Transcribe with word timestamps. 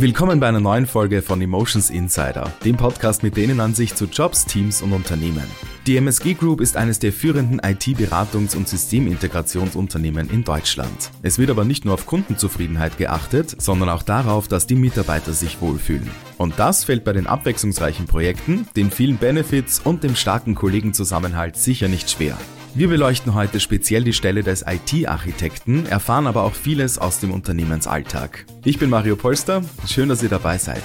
Willkommen 0.00 0.40
bei 0.40 0.48
einer 0.48 0.60
neuen 0.60 0.86
Folge 0.86 1.20
von 1.20 1.42
Emotions 1.42 1.90
Insider, 1.90 2.50
dem 2.64 2.78
Podcast 2.78 3.22
mit 3.22 3.36
denen 3.36 3.60
an 3.60 3.74
sich 3.74 3.94
zu 3.94 4.06
Jobs, 4.06 4.46
Teams 4.46 4.80
und 4.80 4.94
Unternehmen. 4.94 5.44
Die 5.86 5.98
MSG 5.98 6.32
Group 6.32 6.62
ist 6.62 6.78
eines 6.78 7.00
der 7.00 7.12
führenden 7.12 7.60
IT-Beratungs- 7.60 8.56
und 8.56 8.66
Systemintegrationsunternehmen 8.66 10.30
in 10.30 10.42
Deutschland. 10.42 11.10
Es 11.20 11.38
wird 11.38 11.50
aber 11.50 11.66
nicht 11.66 11.84
nur 11.84 11.92
auf 11.92 12.06
Kundenzufriedenheit 12.06 12.96
geachtet, 12.96 13.60
sondern 13.60 13.90
auch 13.90 14.02
darauf, 14.02 14.48
dass 14.48 14.66
die 14.66 14.74
Mitarbeiter 14.74 15.34
sich 15.34 15.60
wohlfühlen. 15.60 16.08
Und 16.38 16.58
das 16.58 16.84
fällt 16.84 17.04
bei 17.04 17.12
den 17.12 17.26
abwechslungsreichen 17.26 18.06
Projekten, 18.06 18.66
den 18.76 18.90
vielen 18.90 19.18
Benefits 19.18 19.82
und 19.84 20.02
dem 20.02 20.16
starken 20.16 20.54
Kollegenzusammenhalt 20.54 21.58
sicher 21.58 21.88
nicht 21.88 22.10
schwer. 22.10 22.38
Wir 22.72 22.86
beleuchten 22.86 23.34
heute 23.34 23.58
speziell 23.58 24.04
die 24.04 24.12
Stelle 24.12 24.44
des 24.44 24.64
IT-Architekten, 24.64 25.86
erfahren 25.86 26.28
aber 26.28 26.44
auch 26.44 26.54
vieles 26.54 26.98
aus 26.98 27.18
dem 27.18 27.32
Unternehmensalltag. 27.32 28.46
Ich 28.64 28.78
bin 28.78 28.90
Mario 28.90 29.16
Polster, 29.16 29.62
schön, 29.88 30.08
dass 30.08 30.22
ihr 30.22 30.28
dabei 30.28 30.56
seid. 30.56 30.82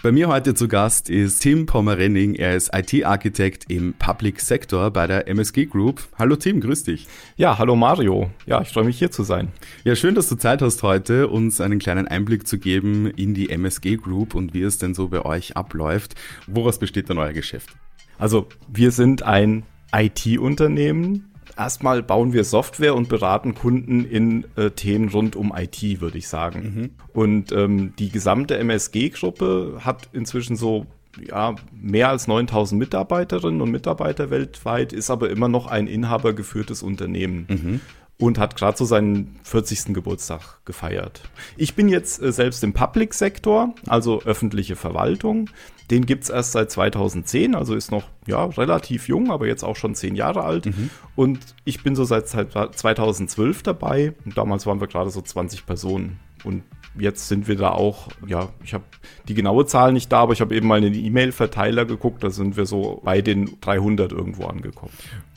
Bei 0.00 0.12
mir 0.12 0.28
heute 0.28 0.54
zu 0.54 0.68
Gast 0.68 1.10
ist 1.10 1.40
Tim 1.40 1.66
Pommerenning. 1.66 2.36
Er 2.36 2.54
ist 2.54 2.70
IT-Architekt 2.72 3.64
im 3.68 3.92
Public 3.94 4.40
Sector 4.40 4.92
bei 4.92 5.08
der 5.08 5.26
MSG 5.26 5.66
Group. 5.66 6.06
Hallo 6.16 6.36
Tim, 6.36 6.60
grüß 6.60 6.84
dich. 6.84 7.08
Ja, 7.36 7.58
hallo 7.58 7.74
Mario. 7.74 8.30
Ja, 8.46 8.62
ich 8.62 8.68
freue 8.68 8.84
mich 8.84 8.96
hier 8.96 9.10
zu 9.10 9.24
sein. 9.24 9.48
Ja, 9.82 9.96
schön, 9.96 10.14
dass 10.14 10.28
du 10.28 10.36
Zeit 10.36 10.62
hast 10.62 10.84
heute, 10.84 11.26
uns 11.26 11.60
einen 11.60 11.80
kleinen 11.80 12.06
Einblick 12.06 12.46
zu 12.46 12.58
geben 12.58 13.10
in 13.10 13.34
die 13.34 13.50
MSG 13.50 13.96
Group 13.96 14.36
und 14.36 14.54
wie 14.54 14.62
es 14.62 14.78
denn 14.78 14.94
so 14.94 15.08
bei 15.08 15.24
euch 15.24 15.56
abläuft. 15.56 16.14
Woraus 16.46 16.78
besteht 16.78 17.08
denn 17.08 17.18
euer 17.18 17.32
Geschäft? 17.32 17.70
Also, 18.18 18.46
wir 18.68 18.92
sind 18.92 19.22
ein 19.22 19.64
IT-Unternehmen. 19.92 21.32
Erstmal 21.56 22.02
bauen 22.02 22.32
wir 22.32 22.44
Software 22.44 22.94
und 22.94 23.08
beraten 23.08 23.54
Kunden 23.54 24.04
in 24.04 24.46
äh, 24.56 24.70
Themen 24.70 25.08
rund 25.08 25.36
um 25.36 25.52
IT, 25.54 26.00
würde 26.00 26.18
ich 26.18 26.28
sagen. 26.28 26.60
Mhm. 26.62 26.90
Und 27.12 27.52
ähm, 27.52 27.94
die 27.98 28.10
gesamte 28.10 28.56
MSG-Gruppe 28.56 29.80
hat 29.84 30.08
inzwischen 30.12 30.56
so 30.56 30.86
ja, 31.20 31.56
mehr 31.72 32.08
als 32.08 32.28
9000 32.28 32.78
Mitarbeiterinnen 32.78 33.60
und 33.60 33.70
Mitarbeiter 33.70 34.30
weltweit, 34.30 34.92
ist 34.92 35.10
aber 35.10 35.28
immer 35.28 35.48
noch 35.48 35.66
ein 35.66 35.86
inhabergeführtes 35.86 36.82
Unternehmen. 36.82 37.46
Mhm 37.48 37.80
und 38.20 38.38
hat 38.38 38.54
gerade 38.54 38.76
so 38.76 38.84
seinen 38.84 39.40
40. 39.44 39.94
Geburtstag 39.94 40.64
gefeiert. 40.66 41.22
Ich 41.56 41.74
bin 41.74 41.88
jetzt 41.88 42.22
äh, 42.22 42.32
selbst 42.32 42.62
im 42.62 42.74
Public-Sektor, 42.74 43.74
also 43.86 44.22
öffentliche 44.22 44.76
Verwaltung. 44.76 45.48
Den 45.90 46.06
gibt's 46.06 46.28
erst 46.28 46.52
seit 46.52 46.70
2010, 46.70 47.54
also 47.54 47.74
ist 47.74 47.90
noch 47.90 48.04
ja, 48.26 48.44
relativ 48.44 49.08
jung, 49.08 49.30
aber 49.30 49.46
jetzt 49.46 49.64
auch 49.64 49.74
schon 49.74 49.94
zehn 49.94 50.14
Jahre 50.14 50.44
alt. 50.44 50.66
Mhm. 50.66 50.90
Und 51.16 51.40
ich 51.64 51.82
bin 51.82 51.96
so 51.96 52.04
seit 52.04 52.28
2012 52.28 53.62
dabei. 53.62 54.12
Und 54.24 54.38
damals 54.38 54.66
waren 54.66 54.80
wir 54.80 54.86
gerade 54.86 55.10
so 55.10 55.20
20 55.20 55.66
Personen. 55.66 56.20
Und 56.44 56.62
jetzt 56.98 57.28
sind 57.28 57.48
wir 57.48 57.56
da 57.56 57.70
auch, 57.70 58.08
ja, 58.26 58.48
ich 58.64 58.74
habe 58.74 58.84
die 59.28 59.34
genaue 59.34 59.66
Zahl 59.66 59.92
nicht 59.92 60.10
da, 60.10 60.20
aber 60.20 60.32
ich 60.32 60.40
habe 60.40 60.54
eben 60.54 60.66
mal 60.66 60.82
in 60.82 60.92
den 60.92 61.04
E-Mail-Verteiler 61.04 61.84
geguckt, 61.84 62.22
da 62.22 62.30
sind 62.30 62.56
wir 62.56 62.66
so 62.66 63.00
bei 63.04 63.20
den 63.20 63.60
300 63.60 64.12
irgendwo 64.12 64.46
angekommen. 64.46 64.92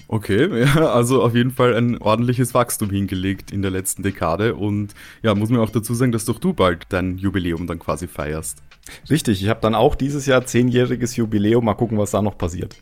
Okay, 0.08 0.60
ja, 0.76 0.92
also 0.92 1.24
auf 1.24 1.36
jeden 1.36 1.52
Fall 1.52 1.76
ein 1.76 1.98
ordentliches 2.00 2.54
Wachstum 2.54 2.90
hingelegt 2.90 3.52
in 3.52 3.62
der 3.62 3.72
letzten 3.72 4.04
Dekade 4.04 4.56
und 4.56 4.94
ja, 5.22 5.34
muss 5.36 5.50
man 5.50 5.60
auch 5.60 5.70
dazu 5.70 5.94
sagen, 5.94 6.12
dass 6.12 6.26
doch 6.26 6.40
du 6.40 6.54
bald 6.54 6.86
dein 6.90 7.18
Jubiläum 7.18 7.68
dann 7.68 7.80
quasi 7.80 8.08
feierst. 8.08 8.62
Richtig, 9.10 9.42
ich 9.42 9.48
habe 9.48 9.62
dann 9.62 9.76
auch 9.76 9.96
dieses 9.96 10.26
Jahr 10.26 10.46
zehnjähriges 10.46 11.16
Jubiläum. 11.16 11.64
Mal 11.64 11.74
gucken, 11.74 11.98
was 11.98 12.12
da 12.12 12.22
noch 12.22 12.38
passiert. 12.38 12.76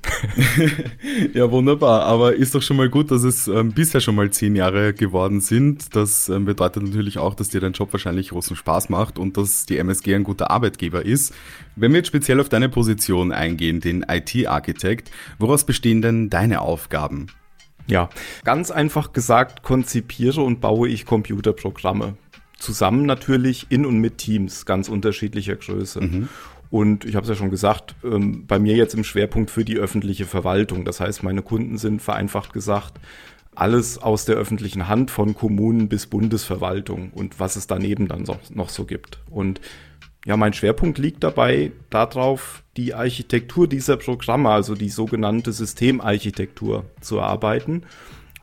ja, 1.34 1.52
wunderbar. 1.52 2.04
Aber 2.04 2.34
ist 2.34 2.56
doch 2.56 2.62
schon 2.62 2.78
mal 2.78 2.90
gut, 2.90 3.12
dass 3.12 3.24
es 3.24 3.48
ähm, 3.48 3.72
bisher 3.72 4.02
schon 4.02 4.16
mal 4.16 4.32
zehn 4.32 4.56
Jahre 4.56 4.94
geworden 4.94 5.42
sind. 5.42 5.96
Das 5.96 6.28
ähm, 6.28 6.46
bedeutet 6.46 6.84
natürlich 6.84 7.20
auch, 7.20 7.36
dass 7.36 7.50
dir 7.50 7.62
dein 7.62 7.74
Job 7.74 7.94
wahrscheinlich 7.94 8.30
großen 8.30 8.56
Spaß 8.62 8.90
macht 8.90 9.18
und 9.18 9.38
dass 9.38 9.66
die 9.66 9.78
MSG 9.78 10.16
ein 10.16 10.24
guter 10.24 10.52
Arbeitgeber 10.52 11.04
ist. 11.04 11.34
Wenn 11.76 11.92
wir 11.92 11.98
jetzt 11.98 12.08
speziell 12.08 12.40
auf 12.40 12.48
deine 12.50 12.70
Position 12.70 13.32
eingehen, 13.32 13.82
den 13.82 14.06
IT-Architekt, 14.08 15.10
woraus 15.40 15.66
bestehen 15.66 16.02
denn 16.02 16.30
deine 16.30 16.62
Aufgaben? 16.62 17.28
Ja, 17.88 18.10
ganz 18.44 18.70
einfach 18.70 19.14
gesagt, 19.14 19.64
konzipiere 19.64 20.42
und 20.42 20.62
baue 20.62 20.88
ich 20.88 21.06
Computerprogramme 21.06 22.16
zusammen 22.58 23.08
natürlich 23.08 23.66
in 23.70 23.88
und 23.88 23.98
mit 23.98 24.20
Teams 24.20 24.68
ganz 24.68 24.88
unterschiedlicher 24.88 25.56
Größe. 25.56 26.02
Mhm. 26.02 26.30
Und 26.70 27.04
ich 27.04 27.16
habe 27.16 27.24
es 27.24 27.30
ja 27.30 27.36
schon 27.36 27.50
gesagt, 27.50 27.96
ähm, 28.04 28.46
bei 28.46 28.60
mir 28.60 28.76
jetzt 28.76 28.94
im 28.94 29.04
Schwerpunkt 29.04 29.50
für 29.50 29.66
die 29.66 29.78
öffentliche 29.78 30.26
Verwaltung. 30.26 30.86
Das 30.86 31.00
heißt, 31.00 31.24
meine 31.24 31.42
Kunden 31.42 31.80
sind 31.80 32.04
vereinfacht 32.04 32.54
gesagt 32.54 33.00
alles 33.56 33.98
aus 33.98 34.26
der 34.26 34.36
öffentlichen 34.36 34.88
Hand 34.88 35.12
von 35.12 35.36
Kommunen 35.36 35.90
bis 35.90 36.08
Bundesverwaltung 36.08 37.12
und 37.14 37.40
was 37.40 37.56
es 37.56 37.68
daneben 37.68 38.08
dann 38.08 38.26
noch 38.50 38.70
so 38.70 38.86
gibt. 38.86 39.20
Und 39.30 39.60
ja, 40.26 40.38
mein 40.38 40.54
Schwerpunkt 40.54 41.00
liegt 41.00 41.24
dabei 41.24 41.72
darauf, 41.90 42.64
die 42.78 42.94
Architektur 42.94 43.68
dieser 43.68 43.98
Programme, 43.98 44.50
also 44.50 44.76
die 44.76 44.90
sogenannte 44.90 45.52
Systemarchitektur 45.52 46.86
zu 47.02 47.18
erarbeiten 47.18 47.84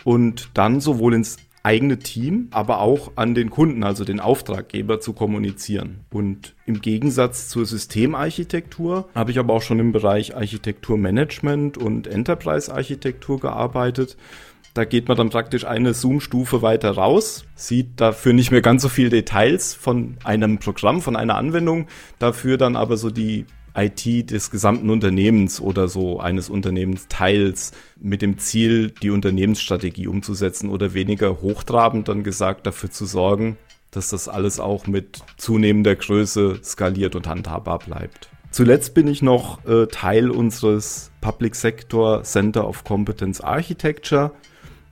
und 0.05 0.51
dann 0.55 0.81
sowohl 0.81 1.15
ins 1.15 1.37
eigene 1.63 1.99
Team, 1.99 2.49
aber 2.51 2.81
auch 2.81 3.13
an 3.17 3.35
den 3.35 3.51
Kunden, 3.51 3.83
also 3.85 4.05
den 4.05 4.21
Auftraggeber 4.21 5.01
zu 5.01 5.13
kommunizieren. 5.13 6.01
Und 6.11 6.55
im 6.67 6.81
Gegensatz 6.81 7.49
zur 7.49 7.67
Systemarchitektur 7.67 9.09
habe 9.15 9.31
ich 9.31 9.39
aber 9.39 9.55
auch 9.55 9.63
schon 9.63 9.79
im 9.79 9.93
Bereich 9.93 10.35
Architekturmanagement 10.37 11.77
und 11.77 12.07
Enterprise-Architektur 12.07 13.41
gearbeitet. 13.41 14.17
Da 14.79 14.85
geht 14.85 15.09
man 15.09 15.17
dann 15.17 15.31
praktisch 15.31 15.65
eine 15.65 15.93
Zoom-Stufe 15.93 16.63
weiter 16.63 16.93
raus, 16.93 17.45
sieht 17.57 18.01
dafür 18.01 18.33
nicht 18.33 18.53
mehr 18.53 18.63
ganz 18.63 18.83
so 18.83 18.89
viel 18.89 19.11
Details 19.11 19.75
von 19.75 20.19
einem 20.23 20.59
Programm, 20.59 21.03
von 21.03 21.17
einer 21.17 21.35
Anwendung, 21.35 21.89
dafür 22.21 22.59
dann 22.59 22.77
aber 22.77 22.97
so 22.97 23.11
die 23.11 23.45
IT 23.75 24.31
des 24.31 24.53
gesamten 24.53 24.89
Unternehmens 24.91 25.61
oder 25.61 25.89
so 25.89 26.21
eines 26.21 26.49
Unternehmensteils 26.49 27.73
mit 28.01 28.23
dem 28.23 28.39
Ziel, 28.39 28.93
die 29.03 29.11
Unternehmensstrategie 29.11 30.07
umzusetzen 30.07 30.71
oder 30.71 30.95
weniger 30.95 31.43
hochtrabend 31.43 32.07
dann 32.07 32.23
gesagt 32.23 32.65
dafür 32.65 32.93
zu 32.93 33.05
sorgen, 33.05 33.57
dass 33.91 34.11
das 34.11 34.29
alles 34.29 34.61
auch 34.61 34.87
mit 34.87 35.23
zunehmender 35.39 35.97
Größe 35.97 36.61
skaliert 36.63 37.17
und 37.17 37.27
handhabbar 37.27 37.81
bleibt. 37.81 38.29
Zuletzt 38.53 38.95
bin 38.95 39.09
ich 39.09 39.23
noch 39.23 39.65
äh, 39.67 39.89
Teil 39.89 40.31
unseres 40.31 41.11
Public 41.21 41.57
Sector 41.57 42.23
Center 42.23 42.69
of 42.69 42.85
Competence 42.85 43.41
Architecture 43.41 44.31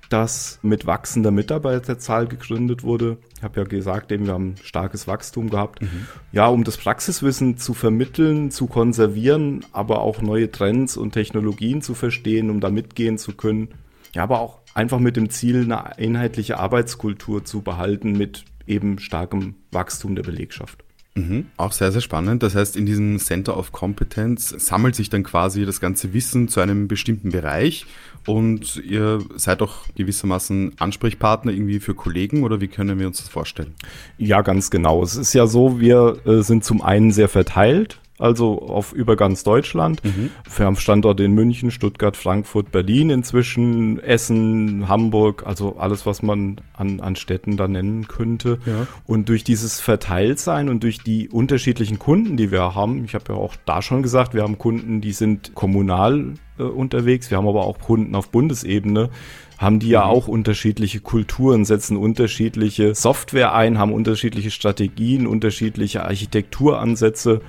das 0.08 0.58
mit 0.62 0.86
wachsender 0.86 1.30
Mitarbeiterzahl 1.30 2.26
gegründet 2.26 2.82
wurde. 2.82 3.18
Ich 3.36 3.42
habe 3.42 3.60
ja 3.60 3.66
gesagt, 3.66 4.12
eben, 4.12 4.26
wir 4.26 4.34
haben 4.34 4.54
starkes 4.62 5.06
Wachstum 5.08 5.50
gehabt. 5.50 5.82
Mhm. 5.82 6.06
Ja, 6.32 6.46
um 6.48 6.64
das 6.64 6.76
Praxiswissen 6.76 7.58
zu 7.58 7.74
vermitteln, 7.74 8.50
zu 8.50 8.66
konservieren, 8.66 9.64
aber 9.72 10.00
auch 10.00 10.22
neue 10.22 10.50
Trends 10.50 10.96
und 10.96 11.12
Technologien 11.12 11.82
zu 11.82 11.94
verstehen, 11.94 12.50
um 12.50 12.60
da 12.60 12.70
mitgehen 12.70 13.18
zu 13.18 13.32
können. 13.32 13.68
Ja, 14.14 14.22
aber 14.22 14.40
auch 14.40 14.60
einfach 14.74 14.98
mit 14.98 15.16
dem 15.16 15.30
Ziel, 15.30 15.64
eine 15.64 15.96
einheitliche 15.98 16.58
Arbeitskultur 16.58 17.44
zu 17.44 17.62
behalten 17.62 18.12
mit 18.12 18.44
eben 18.66 18.98
starkem 18.98 19.56
Wachstum 19.72 20.14
der 20.14 20.22
Belegschaft. 20.22 20.84
Mhm. 21.16 21.46
Auch 21.56 21.72
sehr, 21.72 21.90
sehr 21.92 22.02
spannend. 22.02 22.42
Das 22.42 22.54
heißt, 22.54 22.76
in 22.76 22.84
diesem 22.84 23.18
Center 23.18 23.56
of 23.56 23.72
Competence 23.72 24.50
sammelt 24.50 24.94
sich 24.94 25.08
dann 25.08 25.22
quasi 25.22 25.64
das 25.64 25.80
ganze 25.80 26.12
Wissen 26.12 26.48
zu 26.48 26.60
einem 26.60 26.88
bestimmten 26.88 27.30
Bereich 27.30 27.86
und 28.26 28.76
ihr 28.76 29.20
seid 29.36 29.62
auch 29.62 29.86
gewissermaßen 29.96 30.72
Ansprechpartner 30.78 31.52
irgendwie 31.52 31.80
für 31.80 31.94
Kollegen 31.94 32.44
oder 32.44 32.60
wie 32.60 32.68
können 32.68 32.98
wir 32.98 33.06
uns 33.06 33.18
das 33.18 33.28
vorstellen? 33.28 33.74
Ja, 34.18 34.42
ganz 34.42 34.70
genau. 34.70 35.02
Es 35.02 35.16
ist 35.16 35.32
ja 35.32 35.46
so, 35.46 35.80
wir 35.80 36.18
äh, 36.26 36.42
sind 36.42 36.64
zum 36.64 36.82
einen 36.82 37.12
sehr 37.12 37.28
verteilt 37.28 37.98
also 38.18 38.62
auf 38.62 38.92
über 38.92 39.16
ganz 39.16 39.44
Deutschland. 39.44 40.02
Mhm. 40.04 40.30
Wir 40.56 40.66
haben 40.66 40.76
Standorte 40.76 41.24
in 41.24 41.32
München, 41.32 41.70
Stuttgart, 41.70 42.16
Frankfurt, 42.16 42.72
Berlin 42.72 43.10
inzwischen, 43.10 43.98
Essen, 44.00 44.88
Hamburg, 44.88 45.44
also 45.46 45.76
alles, 45.76 46.06
was 46.06 46.22
man 46.22 46.60
an, 46.72 47.00
an 47.00 47.16
Städten 47.16 47.56
da 47.56 47.68
nennen 47.68 48.08
könnte. 48.08 48.58
Ja. 48.64 48.86
Und 49.06 49.28
durch 49.28 49.44
dieses 49.44 49.80
Verteiltsein 49.80 50.68
und 50.68 50.82
durch 50.82 50.98
die 50.98 51.28
unterschiedlichen 51.28 51.98
Kunden, 51.98 52.36
die 52.36 52.50
wir 52.50 52.74
haben, 52.74 53.04
ich 53.04 53.14
habe 53.14 53.32
ja 53.32 53.38
auch 53.38 53.54
da 53.66 53.82
schon 53.82 54.02
gesagt, 54.02 54.34
wir 54.34 54.42
haben 54.42 54.58
Kunden, 54.58 55.00
die 55.00 55.12
sind 55.12 55.54
kommunal 55.54 56.34
äh, 56.58 56.62
unterwegs, 56.62 57.30
wir 57.30 57.38
haben 57.38 57.48
aber 57.48 57.64
auch 57.64 57.78
Kunden 57.78 58.14
auf 58.14 58.30
Bundesebene, 58.30 59.10
haben 59.58 59.78
die 59.78 59.88
ja 59.88 60.04
mhm. 60.04 60.10
auch 60.10 60.28
unterschiedliche 60.28 61.00
Kulturen, 61.00 61.64
setzen 61.64 61.96
unterschiedliche 61.96 62.94
Software 62.94 63.54
ein, 63.54 63.78
haben 63.78 63.92
unterschiedliche 63.92 64.50
Strategien, 64.50 65.26
unterschiedliche 65.26 66.04
Architekturansätze. 66.04 67.40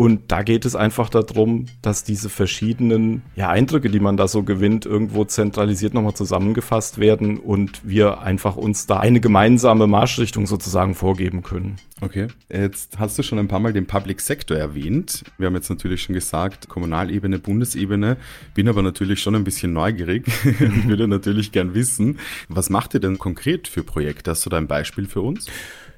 Und 0.00 0.32
da 0.32 0.42
geht 0.42 0.64
es 0.64 0.74
einfach 0.74 1.10
darum, 1.10 1.66
dass 1.82 2.04
diese 2.04 2.30
verschiedenen 2.30 3.20
ja, 3.36 3.50
Eindrücke, 3.50 3.90
die 3.90 4.00
man 4.00 4.16
da 4.16 4.28
so 4.28 4.42
gewinnt, 4.42 4.86
irgendwo 4.86 5.26
zentralisiert 5.26 5.92
nochmal 5.92 6.14
zusammengefasst 6.14 6.96
werden 6.96 7.36
und 7.36 7.86
wir 7.86 8.22
einfach 8.22 8.56
uns 8.56 8.86
da 8.86 8.98
eine 8.98 9.20
gemeinsame 9.20 9.86
Marschrichtung 9.86 10.46
sozusagen 10.46 10.94
vorgeben 10.94 11.42
können. 11.42 11.76
Okay, 12.00 12.28
jetzt 12.48 12.98
hast 12.98 13.18
du 13.18 13.22
schon 13.22 13.38
ein 13.38 13.48
paar 13.48 13.60
Mal 13.60 13.74
den 13.74 13.84
Public 13.84 14.22
Sector 14.22 14.56
erwähnt. 14.56 15.22
Wir 15.36 15.48
haben 15.48 15.54
jetzt 15.54 15.68
natürlich 15.68 16.00
schon 16.00 16.14
gesagt, 16.14 16.70
Kommunalebene, 16.70 17.38
Bundesebene. 17.38 18.16
Bin 18.54 18.70
aber 18.70 18.80
natürlich 18.80 19.20
schon 19.20 19.34
ein 19.34 19.44
bisschen 19.44 19.74
neugierig. 19.74 20.24
würde 20.86 21.08
natürlich 21.08 21.52
gern 21.52 21.74
wissen, 21.74 22.18
was 22.48 22.70
macht 22.70 22.94
ihr 22.94 23.00
denn 23.00 23.18
konkret 23.18 23.68
für 23.68 23.82
Projekte? 23.82 24.30
Hast 24.30 24.46
du 24.46 24.48
da 24.48 24.56
ein 24.56 24.66
Beispiel 24.66 25.06
für 25.06 25.20
uns? 25.20 25.44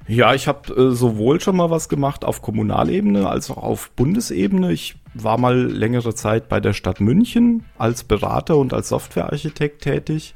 Ja, 0.08 0.34
ich 0.34 0.48
habe 0.48 0.72
äh, 0.74 0.94
sowohl 0.94 1.40
schon 1.40 1.56
mal 1.56 1.70
was 1.70 1.88
gemacht 1.88 2.24
auf 2.24 2.42
Kommunalebene 2.42 3.28
als 3.28 3.50
auch 3.50 3.58
auf 3.58 3.90
Bundesebene. 3.90 4.72
Ich 4.72 4.96
war 5.14 5.38
mal 5.38 5.56
längere 5.56 6.14
Zeit 6.14 6.48
bei 6.48 6.60
der 6.60 6.72
Stadt 6.72 7.00
München 7.00 7.64
als 7.78 8.04
Berater 8.04 8.56
und 8.56 8.74
als 8.74 8.88
Softwarearchitekt 8.88 9.82
tätig. 9.82 10.34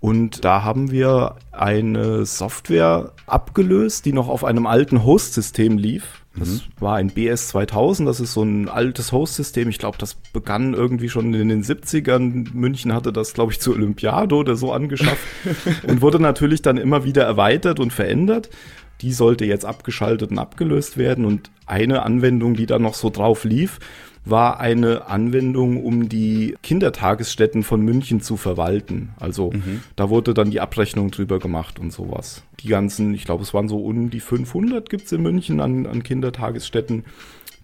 Und 0.00 0.46
da 0.46 0.64
haben 0.64 0.90
wir 0.90 1.36
eine 1.52 2.24
Software 2.24 3.12
abgelöst, 3.26 4.06
die 4.06 4.14
noch 4.14 4.28
auf 4.28 4.44
einem 4.44 4.66
alten 4.66 5.04
Host-System 5.04 5.76
lief. 5.76 6.22
Das 6.36 6.48
mhm. 6.48 6.60
war 6.78 6.96
ein 6.96 7.10
BS 7.10 7.48
2000, 7.48 8.08
das 8.08 8.20
ist 8.20 8.32
so 8.32 8.42
ein 8.42 8.68
altes 8.68 9.12
Host-System. 9.12 9.68
Ich 9.68 9.78
glaube, 9.78 9.98
das 9.98 10.14
begann 10.14 10.72
irgendwie 10.74 11.10
schon 11.10 11.34
in 11.34 11.48
den 11.48 11.62
70ern. 11.62 12.48
München 12.54 12.94
hatte 12.94 13.12
das, 13.12 13.34
glaube 13.34 13.52
ich, 13.52 13.60
zur 13.60 13.74
Olympiade 13.74 14.34
oder 14.36 14.56
so 14.56 14.72
angeschafft 14.72 15.26
und 15.86 16.00
wurde 16.00 16.20
natürlich 16.20 16.62
dann 16.62 16.78
immer 16.78 17.04
wieder 17.04 17.24
erweitert 17.24 17.78
und 17.78 17.92
verändert. 17.92 18.48
Die 19.00 19.12
sollte 19.12 19.44
jetzt 19.44 19.64
abgeschaltet 19.64 20.30
und 20.30 20.38
abgelöst 20.38 20.96
werden. 20.96 21.24
Und 21.24 21.50
eine 21.66 22.02
Anwendung, 22.02 22.54
die 22.54 22.66
da 22.66 22.78
noch 22.78 22.94
so 22.94 23.10
drauf 23.10 23.44
lief, 23.44 23.78
war 24.24 24.60
eine 24.60 25.06
Anwendung, 25.06 25.82
um 25.82 26.08
die 26.08 26.56
Kindertagesstätten 26.62 27.62
von 27.62 27.80
München 27.80 28.20
zu 28.20 28.36
verwalten. 28.36 29.10
Also 29.18 29.52
mhm. 29.52 29.82
da 29.96 30.10
wurde 30.10 30.34
dann 30.34 30.50
die 30.50 30.60
Abrechnung 30.60 31.10
drüber 31.10 31.38
gemacht 31.38 31.78
und 31.78 31.92
sowas. 31.92 32.42
Die 32.60 32.68
ganzen, 32.68 33.14
ich 33.14 33.24
glaube, 33.24 33.42
es 33.42 33.54
waren 33.54 33.68
so 33.68 33.78
um 33.78 34.10
die 34.10 34.20
500 34.20 34.90
gibt's 34.90 35.12
in 35.12 35.22
München 35.22 35.60
an, 35.60 35.86
an 35.86 36.02
Kindertagesstätten. 36.02 37.04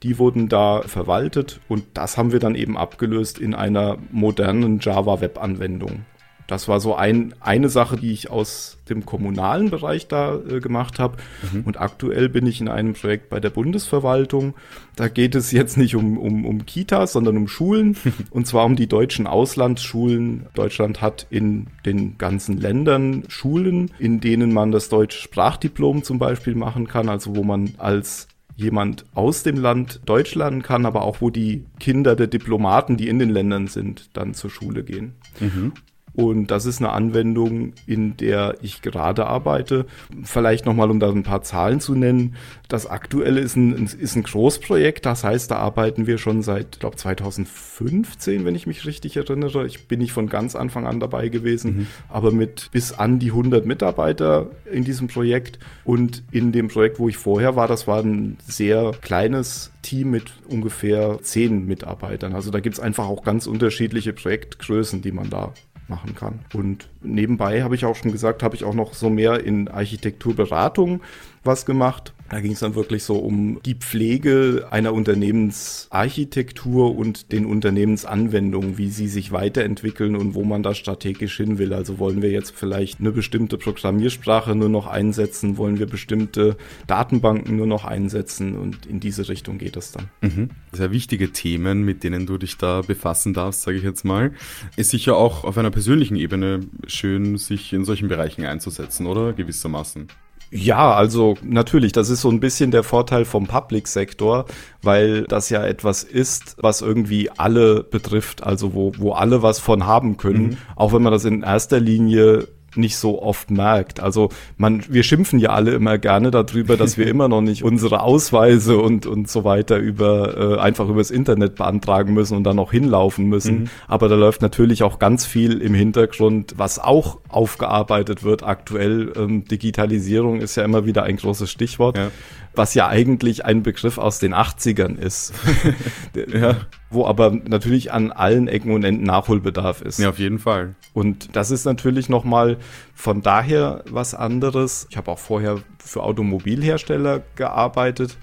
Die 0.02 0.18
wurden 0.18 0.48
da 0.48 0.82
verwaltet 0.82 1.60
und 1.68 1.84
das 1.94 2.16
haben 2.16 2.32
wir 2.32 2.38
dann 2.38 2.54
eben 2.54 2.76
abgelöst 2.76 3.38
in 3.38 3.54
einer 3.54 3.98
modernen 4.10 4.78
Java-Web-Anwendung. 4.80 6.04
Das 6.46 6.68
war 6.68 6.80
so 6.80 6.94
ein, 6.94 7.34
eine 7.40 7.68
Sache, 7.68 7.96
die 7.96 8.12
ich 8.12 8.30
aus 8.30 8.78
dem 8.88 9.04
kommunalen 9.04 9.70
Bereich 9.70 10.06
da 10.06 10.36
äh, 10.36 10.60
gemacht 10.60 10.98
habe. 10.98 11.16
Mhm. 11.52 11.62
Und 11.62 11.80
aktuell 11.80 12.28
bin 12.28 12.46
ich 12.46 12.60
in 12.60 12.68
einem 12.68 12.92
Projekt 12.92 13.28
bei 13.30 13.40
der 13.40 13.50
Bundesverwaltung. 13.50 14.54
Da 14.94 15.08
geht 15.08 15.34
es 15.34 15.50
jetzt 15.50 15.76
nicht 15.76 15.96
um, 15.96 16.18
um, 16.18 16.46
um 16.46 16.64
Kitas, 16.64 17.12
sondern 17.12 17.36
um 17.36 17.48
Schulen. 17.48 17.96
und 18.30 18.46
zwar 18.46 18.64
um 18.64 18.76
die 18.76 18.86
deutschen 18.86 19.26
Auslandsschulen. 19.26 20.46
Deutschland 20.54 21.02
hat 21.02 21.26
in 21.30 21.66
den 21.84 22.16
ganzen 22.16 22.58
Ländern 22.58 23.24
Schulen, 23.28 23.90
in 23.98 24.20
denen 24.20 24.52
man 24.52 24.70
das 24.70 24.88
deutsche 24.88 25.20
Sprachdiplom 25.20 26.04
zum 26.04 26.18
Beispiel 26.18 26.54
machen 26.54 26.86
kann. 26.86 27.08
Also 27.08 27.34
wo 27.34 27.42
man 27.42 27.74
als 27.78 28.28
jemand 28.56 29.04
aus 29.14 29.42
dem 29.42 29.56
Land 29.56 30.00
Deutsch 30.06 30.34
lernen 30.34 30.62
kann, 30.62 30.86
aber 30.86 31.02
auch 31.02 31.20
wo 31.20 31.30
die 31.30 31.64
Kinder 31.78 32.16
der 32.16 32.26
Diplomaten, 32.26 32.96
die 32.96 33.08
in 33.08 33.18
den 33.18 33.30
Ländern 33.30 33.66
sind, 33.66 34.10
dann 34.14 34.32
zur 34.32 34.50
Schule 34.50 34.82
gehen. 34.82 35.12
Mhm. 35.40 35.72
Und 36.16 36.50
das 36.50 36.64
ist 36.64 36.80
eine 36.80 36.92
Anwendung, 36.92 37.74
in 37.86 38.16
der 38.16 38.56
ich 38.62 38.80
gerade 38.80 39.26
arbeite. 39.26 39.84
Vielleicht 40.24 40.64
nochmal, 40.64 40.90
um 40.90 40.98
da 40.98 41.10
ein 41.10 41.24
paar 41.24 41.42
Zahlen 41.42 41.78
zu 41.78 41.94
nennen. 41.94 42.36
Das 42.68 42.86
aktuelle 42.86 43.40
ist 43.40 43.54
ein, 43.54 43.84
ist 43.84 44.16
ein 44.16 44.22
Großprojekt. 44.22 45.04
Das 45.04 45.24
heißt, 45.24 45.50
da 45.50 45.56
arbeiten 45.56 46.06
wir 46.06 46.16
schon 46.16 46.40
seit, 46.40 46.80
glaube 46.80 46.96
2015, 46.96 48.46
wenn 48.46 48.54
ich 48.54 48.66
mich 48.66 48.86
richtig 48.86 49.18
erinnere. 49.18 49.66
Ich 49.66 49.88
bin 49.88 49.98
nicht 49.98 50.12
von 50.12 50.30
ganz 50.30 50.56
Anfang 50.56 50.86
an 50.86 51.00
dabei 51.00 51.28
gewesen, 51.28 51.76
mhm. 51.76 51.86
aber 52.08 52.32
mit 52.32 52.70
bis 52.72 52.94
an 52.94 53.18
die 53.18 53.32
100 53.32 53.66
Mitarbeiter 53.66 54.46
in 54.72 54.84
diesem 54.84 55.08
Projekt. 55.08 55.58
Und 55.84 56.22
in 56.30 56.50
dem 56.50 56.68
Projekt, 56.68 56.98
wo 56.98 57.10
ich 57.10 57.18
vorher 57.18 57.56
war, 57.56 57.68
das 57.68 57.86
war 57.86 58.02
ein 58.02 58.38
sehr 58.46 58.92
kleines 59.02 59.70
Team 59.82 60.12
mit 60.12 60.32
ungefähr 60.48 61.18
zehn 61.20 61.66
Mitarbeitern. 61.66 62.34
Also 62.34 62.50
da 62.50 62.60
gibt 62.60 62.76
es 62.76 62.80
einfach 62.80 63.06
auch 63.06 63.22
ganz 63.22 63.46
unterschiedliche 63.46 64.14
Projektgrößen, 64.14 65.02
die 65.02 65.12
man 65.12 65.28
da 65.28 65.52
machen 65.88 66.14
kann. 66.14 66.40
Und 66.52 66.88
nebenbei 67.02 67.62
habe 67.62 67.74
ich 67.74 67.84
auch 67.84 67.96
schon 67.96 68.12
gesagt, 68.12 68.42
habe 68.42 68.56
ich 68.56 68.64
auch 68.64 68.74
noch 68.74 68.94
so 68.94 69.10
mehr 69.10 69.44
in 69.44 69.68
Architekturberatung 69.68 71.00
was 71.46 71.66
gemacht. 71.66 72.14
Da 72.28 72.40
ging 72.40 72.52
es 72.52 72.58
dann 72.58 72.74
wirklich 72.74 73.04
so 73.04 73.16
um 73.16 73.60
die 73.64 73.74
Pflege 73.74 74.66
einer 74.70 74.92
Unternehmensarchitektur 74.92 76.96
und 76.96 77.30
den 77.30 77.46
Unternehmensanwendungen, 77.46 78.78
wie 78.78 78.90
sie 78.90 79.06
sich 79.06 79.30
weiterentwickeln 79.30 80.16
und 80.16 80.34
wo 80.34 80.42
man 80.42 80.64
da 80.64 80.74
strategisch 80.74 81.36
hin 81.36 81.58
will. 81.58 81.72
Also 81.72 82.00
wollen 82.00 82.22
wir 82.22 82.30
jetzt 82.30 82.50
vielleicht 82.50 82.98
eine 82.98 83.12
bestimmte 83.12 83.58
Programmiersprache 83.58 84.56
nur 84.56 84.68
noch 84.68 84.88
einsetzen, 84.88 85.56
wollen 85.56 85.78
wir 85.78 85.86
bestimmte 85.86 86.56
Datenbanken 86.88 87.56
nur 87.56 87.66
noch 87.66 87.84
einsetzen 87.84 88.58
und 88.58 88.86
in 88.86 88.98
diese 88.98 89.28
Richtung 89.28 89.58
geht 89.58 89.76
es 89.76 89.92
dann. 89.92 90.08
Mhm. 90.20 90.50
Sehr 90.72 90.90
wichtige 90.90 91.30
Themen, 91.30 91.84
mit 91.84 92.02
denen 92.02 92.26
du 92.26 92.38
dich 92.38 92.56
da 92.56 92.80
befassen 92.80 93.34
darfst, 93.34 93.62
sage 93.62 93.76
ich 93.76 93.84
jetzt 93.84 94.04
mal. 94.04 94.32
Ist 94.76 94.90
sicher 94.90 95.16
auch 95.16 95.44
auf 95.44 95.56
einer 95.58 95.70
persönlichen 95.70 96.16
Ebene 96.16 96.60
schön, 96.88 97.38
sich 97.38 97.72
in 97.72 97.84
solchen 97.84 98.08
Bereichen 98.08 98.44
einzusetzen, 98.44 99.06
oder? 99.06 99.32
Gewissermaßen. 99.32 100.08
Ja, 100.50 100.94
also 100.94 101.36
natürlich, 101.42 101.92
das 101.92 102.08
ist 102.08 102.20
so 102.20 102.30
ein 102.30 102.40
bisschen 102.40 102.70
der 102.70 102.82
Vorteil 102.82 103.24
vom 103.24 103.46
Public-Sektor, 103.46 104.46
weil 104.82 105.24
das 105.24 105.50
ja 105.50 105.64
etwas 105.64 106.04
ist, 106.04 106.56
was 106.60 106.82
irgendwie 106.82 107.30
alle 107.30 107.82
betrifft, 107.82 108.44
also 108.44 108.74
wo, 108.74 108.92
wo 108.96 109.12
alle 109.12 109.42
was 109.42 109.58
von 109.58 109.86
haben 109.86 110.16
können, 110.16 110.50
mhm. 110.50 110.56
auch 110.76 110.92
wenn 110.92 111.02
man 111.02 111.12
das 111.12 111.24
in 111.24 111.42
erster 111.42 111.80
Linie 111.80 112.48
nicht 112.76 112.96
so 112.96 113.22
oft 113.22 113.50
merkt. 113.50 114.00
Also 114.00 114.30
man, 114.56 114.82
wir 114.88 115.02
schimpfen 115.02 115.38
ja 115.38 115.50
alle 115.50 115.72
immer 115.72 115.98
gerne 115.98 116.30
darüber, 116.30 116.76
dass 116.76 116.98
wir 116.98 117.06
immer 117.08 117.28
noch 117.28 117.40
nicht 117.40 117.62
unsere 117.62 118.00
Ausweise 118.00 118.78
und, 118.78 119.06
und 119.06 119.28
so 119.28 119.44
weiter 119.44 119.78
über 119.78 120.56
äh, 120.56 120.60
einfach 120.60 120.88
übers 120.88 121.10
Internet 121.10 121.56
beantragen 121.56 122.14
müssen 122.14 122.36
und 122.36 122.44
dann 122.44 122.56
noch 122.56 122.72
hinlaufen 122.72 123.26
müssen. 123.26 123.60
Mhm. 123.60 123.70
Aber 123.88 124.08
da 124.08 124.14
läuft 124.14 124.42
natürlich 124.42 124.82
auch 124.82 124.98
ganz 124.98 125.26
viel 125.26 125.60
im 125.60 125.74
Hintergrund, 125.74 126.54
was 126.56 126.78
auch 126.78 127.18
aufgearbeitet 127.28 128.22
wird 128.22 128.42
aktuell. 128.42 129.12
Ähm, 129.16 129.44
Digitalisierung 129.44 130.40
ist 130.40 130.56
ja 130.56 130.64
immer 130.64 130.86
wieder 130.86 131.04
ein 131.04 131.16
großes 131.16 131.50
Stichwort. 131.50 131.96
Ja 131.96 132.10
was 132.56 132.74
ja 132.74 132.88
eigentlich 132.88 133.44
ein 133.44 133.62
Begriff 133.62 133.98
aus 133.98 134.18
den 134.18 134.34
80ern 134.34 134.98
ist. 134.98 135.32
ja, 136.32 136.56
wo 136.90 137.06
aber 137.06 137.30
natürlich 137.30 137.92
an 137.92 138.12
allen 138.12 138.48
Ecken 138.48 138.72
und 138.72 138.84
Enden 138.84 139.04
Nachholbedarf 139.04 139.82
ist. 139.82 139.98
Ja, 139.98 140.10
auf 140.10 140.18
jeden 140.18 140.38
Fall. 140.38 140.74
Und 140.92 141.36
das 141.36 141.50
ist 141.50 141.64
natürlich 141.64 142.08
nochmal 142.08 142.56
von 142.94 143.22
daher 143.22 143.84
was 143.90 144.14
anderes. 144.14 144.86
Ich 144.90 144.96
habe 144.96 145.10
auch 145.10 145.18
vorher 145.18 145.58
für 145.78 146.02
Automobilhersteller 146.02 147.22
gearbeitet. 147.34 148.16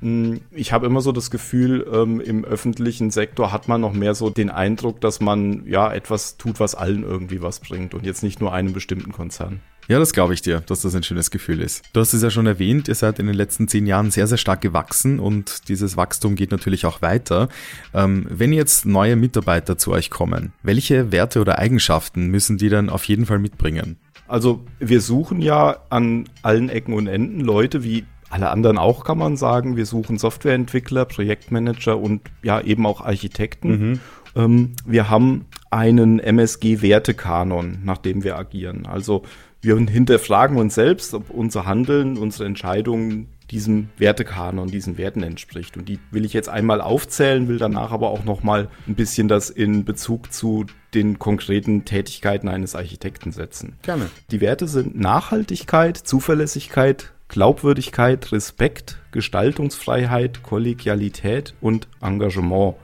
Hm, 0.00 0.40
ich 0.52 0.72
habe 0.72 0.86
immer 0.86 1.00
so 1.00 1.12
das 1.12 1.30
Gefühl, 1.30 1.86
ähm, 1.92 2.20
im 2.20 2.44
öffentlichen 2.44 3.10
Sektor 3.10 3.52
hat 3.52 3.68
man 3.68 3.80
noch 3.80 3.92
mehr 3.92 4.14
so 4.14 4.30
den 4.30 4.50
Eindruck, 4.50 5.00
dass 5.00 5.20
man 5.20 5.66
ja 5.66 5.92
etwas 5.92 6.36
tut, 6.36 6.60
was 6.60 6.74
allen 6.74 7.02
irgendwie 7.02 7.42
was 7.42 7.60
bringt 7.60 7.94
und 7.94 8.04
jetzt 8.04 8.22
nicht 8.22 8.40
nur 8.40 8.52
einem 8.52 8.72
bestimmten 8.72 9.12
Konzern. 9.12 9.60
Ja, 9.88 9.98
das 9.98 10.12
glaube 10.12 10.34
ich 10.34 10.42
dir, 10.42 10.60
dass 10.60 10.82
das 10.82 10.94
ein 10.94 11.02
schönes 11.02 11.30
Gefühl 11.30 11.62
ist. 11.62 11.82
Du 11.94 12.00
hast 12.00 12.12
es 12.12 12.22
ja 12.22 12.28
schon 12.28 12.46
erwähnt, 12.46 12.88
ihr 12.88 12.94
seid 12.94 13.18
in 13.18 13.26
den 13.26 13.34
letzten 13.34 13.68
zehn 13.68 13.86
Jahren 13.86 14.10
sehr, 14.10 14.26
sehr 14.26 14.36
stark 14.36 14.60
gewachsen 14.60 15.18
und 15.18 15.68
dieses 15.70 15.96
Wachstum 15.96 16.34
geht 16.34 16.50
natürlich 16.50 16.84
auch 16.84 17.00
weiter. 17.00 17.48
Ähm, 17.94 18.26
wenn 18.28 18.52
jetzt 18.52 18.84
neue 18.84 19.16
Mitarbeiter 19.16 19.78
zu 19.78 19.92
euch 19.92 20.10
kommen, 20.10 20.52
welche 20.62 21.10
Werte 21.10 21.40
oder 21.40 21.58
Eigenschaften 21.58 22.26
müssen 22.26 22.58
die 22.58 22.68
dann 22.68 22.90
auf 22.90 23.04
jeden 23.04 23.24
Fall 23.24 23.38
mitbringen? 23.38 23.96
Also 24.26 24.62
wir 24.78 25.00
suchen 25.00 25.40
ja 25.40 25.78
an 25.88 26.28
allen 26.42 26.68
Ecken 26.68 26.92
und 26.92 27.06
Enden 27.06 27.40
Leute 27.40 27.82
wie 27.82 28.04
alle 28.28 28.50
anderen 28.50 28.76
auch, 28.76 29.04
kann 29.04 29.16
man 29.16 29.38
sagen. 29.38 29.76
Wir 29.76 29.86
suchen 29.86 30.18
Softwareentwickler, 30.18 31.06
Projektmanager 31.06 31.98
und 31.98 32.20
ja 32.42 32.60
eben 32.60 32.84
auch 32.84 33.00
Architekten. 33.00 33.70
Mhm. 33.70 34.00
Ähm, 34.36 34.72
wir 34.84 35.08
haben 35.08 35.46
einen 35.70 36.18
MSG-Wertekanon, 36.18 37.78
nach 37.84 37.98
dem 37.98 38.24
wir 38.24 38.36
agieren. 38.36 38.86
Also 38.86 39.22
wir 39.60 39.76
hinterfragen 39.76 40.56
uns 40.56 40.74
selbst, 40.74 41.14
ob 41.14 41.30
unser 41.30 41.66
Handeln, 41.66 42.16
unsere 42.16 42.44
Entscheidungen 42.44 43.28
diesem 43.50 43.88
Wertekanon, 43.96 44.68
diesen 44.68 44.98
Werten 44.98 45.22
entspricht. 45.22 45.76
Und 45.76 45.88
die 45.88 45.98
will 46.10 46.24
ich 46.24 46.32
jetzt 46.32 46.48
einmal 46.48 46.80
aufzählen, 46.80 47.48
will 47.48 47.58
danach 47.58 47.92
aber 47.92 48.10
auch 48.10 48.24
noch 48.24 48.42
mal 48.42 48.68
ein 48.86 48.94
bisschen 48.94 49.26
das 49.26 49.50
in 49.50 49.84
Bezug 49.84 50.32
zu 50.32 50.66
den 50.94 51.18
konkreten 51.18 51.84
Tätigkeiten 51.84 52.48
eines 52.48 52.74
Architekten 52.74 53.32
setzen. 53.32 53.76
Gerne. 53.82 54.10
Die 54.30 54.40
Werte 54.40 54.68
sind 54.68 54.98
Nachhaltigkeit, 54.98 55.96
Zuverlässigkeit, 55.96 57.12
Glaubwürdigkeit, 57.28 58.32
Respekt, 58.32 58.98
Gestaltungsfreiheit, 59.12 60.42
Kollegialität 60.42 61.54
und 61.60 61.88
Engagement. 62.00 62.76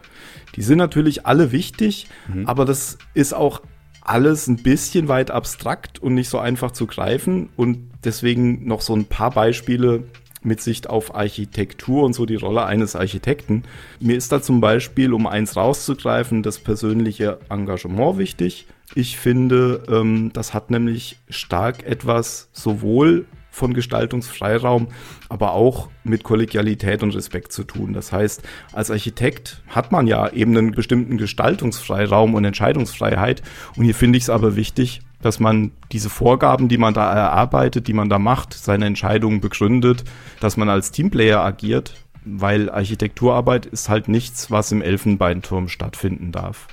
Die 0.57 0.62
sind 0.62 0.78
natürlich 0.78 1.26
alle 1.26 1.52
wichtig, 1.52 2.09
mhm. 2.28 2.47
aber 2.47 2.64
das 2.64 2.99
ist 3.14 3.35
auch 3.35 3.62
alles 4.04 4.46
ein 4.46 4.62
bisschen 4.62 5.08
weit 5.08 5.30
abstrakt 5.30 5.99
und 5.99 6.14
nicht 6.14 6.28
so 6.28 6.38
einfach 6.38 6.70
zu 6.70 6.87
greifen 6.87 7.49
und 7.56 7.90
deswegen 8.04 8.66
noch 8.66 8.82
so 8.82 8.94
ein 8.94 9.06
paar 9.06 9.30
Beispiele 9.30 10.04
mit 10.42 10.61
Sicht 10.61 10.90
auf 10.90 11.14
Architektur 11.14 12.04
und 12.04 12.12
so 12.12 12.26
die 12.26 12.37
Rolle 12.37 12.64
eines 12.66 12.96
Architekten. 12.96 13.64
Mir 13.99 14.16
ist 14.16 14.30
da 14.30 14.42
zum 14.42 14.61
Beispiel, 14.61 15.12
um 15.14 15.26
eins 15.26 15.56
rauszugreifen, 15.56 16.42
das 16.42 16.58
persönliche 16.58 17.38
Engagement 17.49 18.18
wichtig. 18.18 18.66
Ich 18.94 19.18
finde, 19.18 19.82
ähm, 19.88 20.30
das 20.34 20.52
hat 20.52 20.70
nämlich 20.70 21.16
stark 21.30 21.84
etwas 21.84 22.50
sowohl 22.52 23.25
von 23.54 23.73
Gestaltungsfreiraum, 23.73 24.88
aber 25.28 25.52
auch 25.52 25.88
mit 26.02 26.25
Kollegialität 26.25 27.04
und 27.04 27.14
Respekt 27.14 27.52
zu 27.52 27.62
tun. 27.62 27.92
Das 27.92 28.12
heißt, 28.12 28.42
als 28.73 28.90
Architekt 28.90 29.62
hat 29.68 29.92
man 29.92 30.08
ja 30.08 30.28
eben 30.30 30.56
einen 30.56 30.73
bestimmten 30.73 31.18
Gestaltungsfreiraum 31.18 32.34
und 32.34 32.44
Entscheidungsfreiheit. 32.44 33.42
Und 33.76 33.84
hier 33.84 33.94
finde 33.94 34.18
ich 34.18 34.25
es 34.25 34.30
aber 34.30 34.56
wichtig, 34.56 35.02
dass 35.23 35.38
man 35.38 35.70
diese 35.92 36.11
Vorgaben, 36.11 36.68
die 36.68 36.78
man 36.78 36.94
da 36.94 37.12
erarbeitet, 37.12 37.87
die 37.87 37.92
man 37.92 38.08
da 38.08 38.18
macht, 38.18 38.54
seine 38.54 38.87
Entscheidungen 38.87 39.40
begründet, 39.40 40.02
dass 40.40 40.56
man 40.56 40.68
als 40.68 40.90
Teamplayer 40.90 41.40
agiert, 41.40 41.94
weil 42.25 42.68
Architekturarbeit 42.68 43.66
ist 43.66 43.88
halt 43.88 44.08
nichts, 44.08 44.50
was 44.50 44.73
im 44.73 44.82
Elfenbeinturm 44.82 45.68
stattfinden 45.68 46.32
darf. 46.32 46.66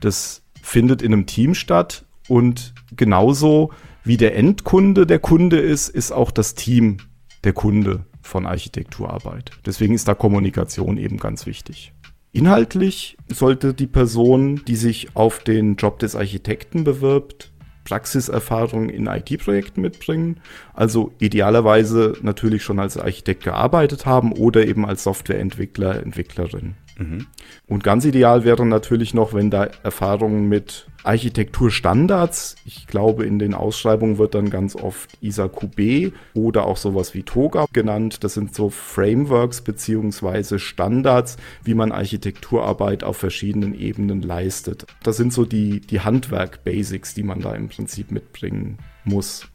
Das 0.00 0.42
findet 0.60 1.02
in 1.02 1.12
einem 1.12 1.26
Team 1.26 1.54
statt 1.54 2.04
und 2.26 2.74
genauso 2.96 3.70
wie 4.06 4.16
der 4.16 4.36
Endkunde 4.36 5.04
der 5.04 5.18
Kunde 5.18 5.58
ist, 5.58 5.88
ist 5.88 6.12
auch 6.12 6.30
das 6.30 6.54
Team 6.54 6.98
der 7.42 7.52
Kunde 7.52 8.06
von 8.22 8.46
Architekturarbeit. 8.46 9.50
Deswegen 9.66 9.94
ist 9.94 10.06
da 10.06 10.14
Kommunikation 10.14 10.96
eben 10.96 11.16
ganz 11.16 11.44
wichtig. 11.44 11.92
Inhaltlich 12.30 13.16
sollte 13.28 13.74
die 13.74 13.88
Person, 13.88 14.62
die 14.68 14.76
sich 14.76 15.16
auf 15.16 15.40
den 15.40 15.74
Job 15.74 15.98
des 15.98 16.14
Architekten 16.14 16.84
bewirbt, 16.84 17.50
Praxiserfahrung 17.82 18.90
in 18.90 19.06
IT-Projekten 19.06 19.80
mitbringen. 19.80 20.40
Also 20.72 21.12
idealerweise 21.18 22.16
natürlich 22.22 22.62
schon 22.62 22.78
als 22.78 22.96
Architekt 22.96 23.42
gearbeitet 23.42 24.06
haben 24.06 24.32
oder 24.32 24.64
eben 24.68 24.86
als 24.86 25.02
Softwareentwickler, 25.02 26.00
Entwicklerin. 26.00 26.76
Mhm. 26.98 27.26
Und 27.66 27.84
ganz 27.84 28.04
ideal 28.04 28.44
wäre 28.44 28.64
natürlich 28.64 29.12
noch, 29.12 29.34
wenn 29.34 29.50
da 29.50 29.64
Erfahrungen 29.82 30.48
mit 30.48 30.86
Architekturstandards, 31.04 32.56
ich 32.64 32.86
glaube 32.86 33.24
in 33.24 33.38
den 33.38 33.54
Ausschreibungen 33.54 34.18
wird 34.18 34.34
dann 34.34 34.50
ganz 34.50 34.74
oft 34.74 35.16
ISA-QB 35.20 36.12
oder 36.34 36.66
auch 36.66 36.76
sowas 36.76 37.14
wie 37.14 37.22
TOGA 37.22 37.66
genannt. 37.72 38.24
Das 38.24 38.34
sind 38.34 38.54
so 38.54 38.70
Frameworks 38.70 39.60
beziehungsweise 39.60 40.58
Standards, 40.58 41.36
wie 41.62 41.74
man 41.74 41.92
Architekturarbeit 41.92 43.04
auf 43.04 43.18
verschiedenen 43.18 43.78
Ebenen 43.78 44.22
leistet. 44.22 44.86
Das 45.02 45.16
sind 45.16 45.32
so 45.32 45.44
die, 45.44 45.80
die 45.80 46.00
Handwerk-Basics, 46.00 47.14
die 47.14 47.22
man 47.22 47.40
da 47.40 47.54
im 47.54 47.68
Prinzip 47.68 48.10
mitbringen 48.10 48.78
muss. 49.04 49.48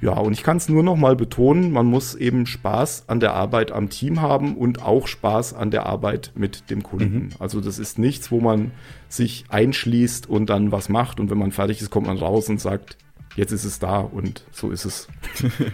Ja, 0.00 0.12
und 0.12 0.32
ich 0.32 0.42
kann 0.42 0.58
es 0.58 0.68
nur 0.68 0.82
noch 0.82 0.96
mal 0.96 1.16
betonen, 1.16 1.72
man 1.72 1.86
muss 1.86 2.14
eben 2.14 2.46
Spaß 2.46 3.04
an 3.08 3.20
der 3.20 3.32
Arbeit 3.32 3.72
am 3.72 3.88
Team 3.88 4.20
haben 4.20 4.56
und 4.56 4.82
auch 4.82 5.06
Spaß 5.06 5.54
an 5.54 5.70
der 5.70 5.86
Arbeit 5.86 6.32
mit 6.34 6.70
dem 6.70 6.82
Kunden. 6.82 7.18
Mhm. 7.18 7.30
Also 7.38 7.60
das 7.60 7.78
ist 7.78 7.98
nichts, 7.98 8.30
wo 8.30 8.40
man 8.40 8.72
sich 9.08 9.44
einschließt 9.48 10.28
und 10.28 10.50
dann 10.50 10.70
was 10.72 10.88
macht 10.88 11.18
und 11.18 11.30
wenn 11.30 11.38
man 11.38 11.52
fertig 11.52 11.80
ist, 11.80 11.90
kommt 11.90 12.06
man 12.06 12.18
raus 12.18 12.48
und 12.48 12.60
sagt, 12.60 12.98
jetzt 13.36 13.52
ist 13.52 13.64
es 13.64 13.78
da 13.78 14.00
und 14.00 14.44
so 14.50 14.70
ist 14.70 14.84
es. 14.84 15.08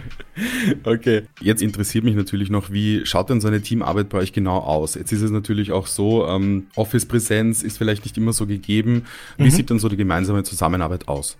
okay. 0.83 1.23
Jetzt 1.41 1.61
interessiert 1.61 2.03
mich 2.03 2.15
natürlich 2.15 2.49
noch, 2.49 2.71
wie 2.71 3.05
schaut 3.05 3.29
denn 3.29 3.41
so 3.41 3.47
eine 3.47 3.61
Teamarbeit 3.61 4.09
bei 4.09 4.19
euch 4.19 4.33
genau 4.33 4.59
aus? 4.59 4.95
Jetzt 4.95 5.11
ist 5.11 5.21
es 5.21 5.31
natürlich 5.31 5.71
auch 5.71 5.87
so, 5.87 6.27
ähm, 6.27 6.67
Office-Präsenz 6.75 7.63
ist 7.63 7.77
vielleicht 7.77 8.03
nicht 8.03 8.17
immer 8.17 8.33
so 8.33 8.45
gegeben. 8.45 9.03
Wie 9.37 9.45
mhm. 9.45 9.49
sieht 9.49 9.69
denn 9.69 9.79
so 9.79 9.89
die 9.89 9.97
gemeinsame 9.97 10.43
Zusammenarbeit 10.43 11.07
aus? 11.07 11.37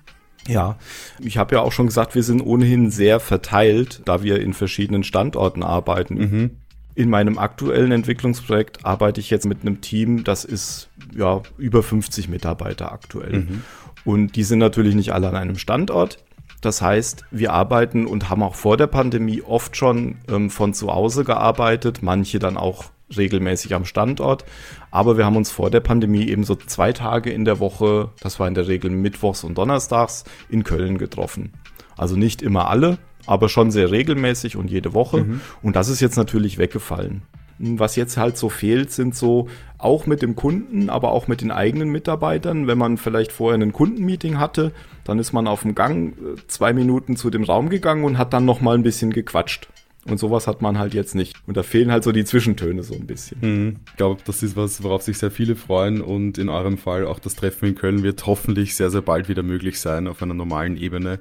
Ja, 0.48 0.78
ich 1.20 1.38
habe 1.38 1.56
ja 1.56 1.62
auch 1.62 1.72
schon 1.72 1.88
gesagt, 1.88 2.16
wir 2.16 2.24
sind 2.24 2.42
ohnehin 2.42 2.90
sehr 2.90 3.20
verteilt, 3.20 4.02
da 4.06 4.24
wir 4.24 4.42
in 4.42 4.54
verschiedenen 4.54 5.04
Standorten 5.04 5.64
arbeiten. 5.64 6.16
Mhm. 6.16 6.52
In 6.96 7.10
meinem 7.10 7.38
aktuellen 7.38 7.92
Entwicklungsprojekt 7.92 8.86
arbeite 8.86 9.20
ich 9.20 9.30
jetzt 9.30 9.46
mit 9.46 9.62
einem 9.62 9.82
Team, 9.82 10.24
das 10.24 10.46
ist 10.46 10.90
ja 11.16 11.42
über 11.58 11.82
50 11.82 12.30
Mitarbeiter 12.30 12.92
aktuell. 12.92 13.40
Mhm. 13.40 13.62
Und 14.06 14.36
die 14.36 14.44
sind 14.44 14.60
natürlich 14.60 14.96
nicht 14.96 15.14
alle 15.14 15.30
an 15.30 15.36
einem 15.36 15.58
Standort. 15.58 16.24
Das 16.62 16.82
heißt, 16.82 17.26
wir 17.32 17.52
arbeiten 17.54 18.06
und 18.06 18.30
haben 18.30 18.44
auch 18.44 18.56
vor 18.56 18.78
der 18.78 18.88
Pandemie 18.88 19.42
oft 19.42 19.76
schon 19.76 20.18
ähm, 20.30 20.50
von 20.50 20.74
zu 20.74 20.94
Hause 20.94 21.24
gearbeitet, 21.24 22.00
manche 22.02 22.40
dann 22.40 22.58
auch 22.58 22.86
regelmäßig 23.18 23.76
am 23.76 23.86
Standort. 23.86 24.46
Aber 24.92 25.18
wir 25.18 25.26
haben 25.26 25.38
uns 25.38 25.52
vor 25.52 25.70
der 25.70 25.80
Pandemie 25.80 26.28
eben 26.28 26.44
so 26.44 26.56
zwei 26.56 26.94
Tage 26.94 27.32
in 27.32 27.46
der 27.46 27.60
Woche, 27.60 28.10
das 28.22 28.40
war 28.40 28.48
in 28.48 28.54
der 28.54 28.68
Regel 28.68 28.92
mittwochs 28.92 29.44
und 29.44 29.58
donnerstags, 29.58 30.24
in 30.50 30.64
Köln 30.64 30.98
getroffen. 30.98 31.54
Also 31.98 32.16
nicht 32.16 32.42
immer 32.42 32.70
alle, 32.70 32.98
aber 33.26 33.50
schon 33.50 33.72
sehr 33.72 33.92
regelmäßig 33.92 34.58
und 34.58 34.70
jede 34.70 34.94
Woche. 34.94 35.24
Mhm. 35.24 35.42
Und 35.62 35.76
das 35.76 35.90
ist 35.90 36.02
jetzt 36.02 36.18
natürlich 36.18 36.58
weggefallen. 36.58 37.24
Was 37.60 37.96
jetzt 37.96 38.18
halt 38.18 38.36
so 38.36 38.50
fehlt, 38.50 38.92
sind 38.92 39.16
so 39.16 39.48
auch 39.78 40.06
mit 40.06 40.22
dem 40.22 40.36
Kunden, 40.36 40.90
aber 40.90 41.12
auch 41.12 41.28
mit 41.28 41.42
den 41.42 41.52
eigenen 41.52 41.90
Mitarbeitern. 41.90 42.68
Wenn 42.68 42.78
man 42.78 42.98
vielleicht 42.98 43.32
vorher 43.32 43.62
ein 43.62 43.72
Kundenmeeting 43.72 44.40
hatte, 44.40 44.72
dann 45.04 45.20
ist 45.20 45.34
man 45.34 45.48
auf 45.48 45.62
dem 45.62 45.76
Gang 45.76 46.18
äh, 46.18 46.36
zwei 46.48 46.74
Minuten 46.74 47.16
zu 47.16 47.30
dem 47.30 47.44
Raum 47.44 47.70
gegangen 47.70 48.04
und 48.04 48.18
hat 48.18 48.34
dann 48.34 48.46
noch 48.46 48.60
mal 48.60 48.76
ein 48.76 48.84
bisschen 48.84 49.12
gequatscht. 49.12 49.68
Und 50.06 50.20
sowas 50.20 50.48
hat 50.48 50.62
man 50.62 50.78
halt 50.78 50.94
jetzt 50.94 51.16
nicht. 51.16 51.36
Und 51.48 51.56
da 51.56 51.64
fehlen 51.64 51.92
halt 51.92 52.04
so 52.04 52.12
die 52.12 52.26
Zwischentöne 52.26 52.84
so 52.84 52.94
ein 52.94 53.08
bisschen. 53.08 53.38
Mhm. 53.42 53.76
Ich 53.88 53.96
glaube, 53.96 54.22
das 54.26 54.44
ist 54.44 54.58
was, 54.58 54.84
worauf 54.84 55.02
sich 55.02 55.18
sehr 55.18 55.32
viele 55.32 55.56
freuen. 55.56 56.02
Und 56.02 56.38
in 56.38 56.50
eurem 56.50 56.78
Fall 56.78 57.06
auch 57.06 57.20
das 57.20 57.36
Treffen 57.36 57.70
in 57.70 57.76
Köln 57.76 58.04
wird 58.04 58.26
hoffentlich 58.26 58.76
sehr, 58.76 58.90
sehr 58.90 59.02
bald 59.02 59.30
wieder 59.30 59.44
möglich 59.44 59.80
sein 59.80 60.08
auf 60.08 60.22
einer 60.22 60.34
normalen 60.34 60.76
Ebene. 60.78 61.20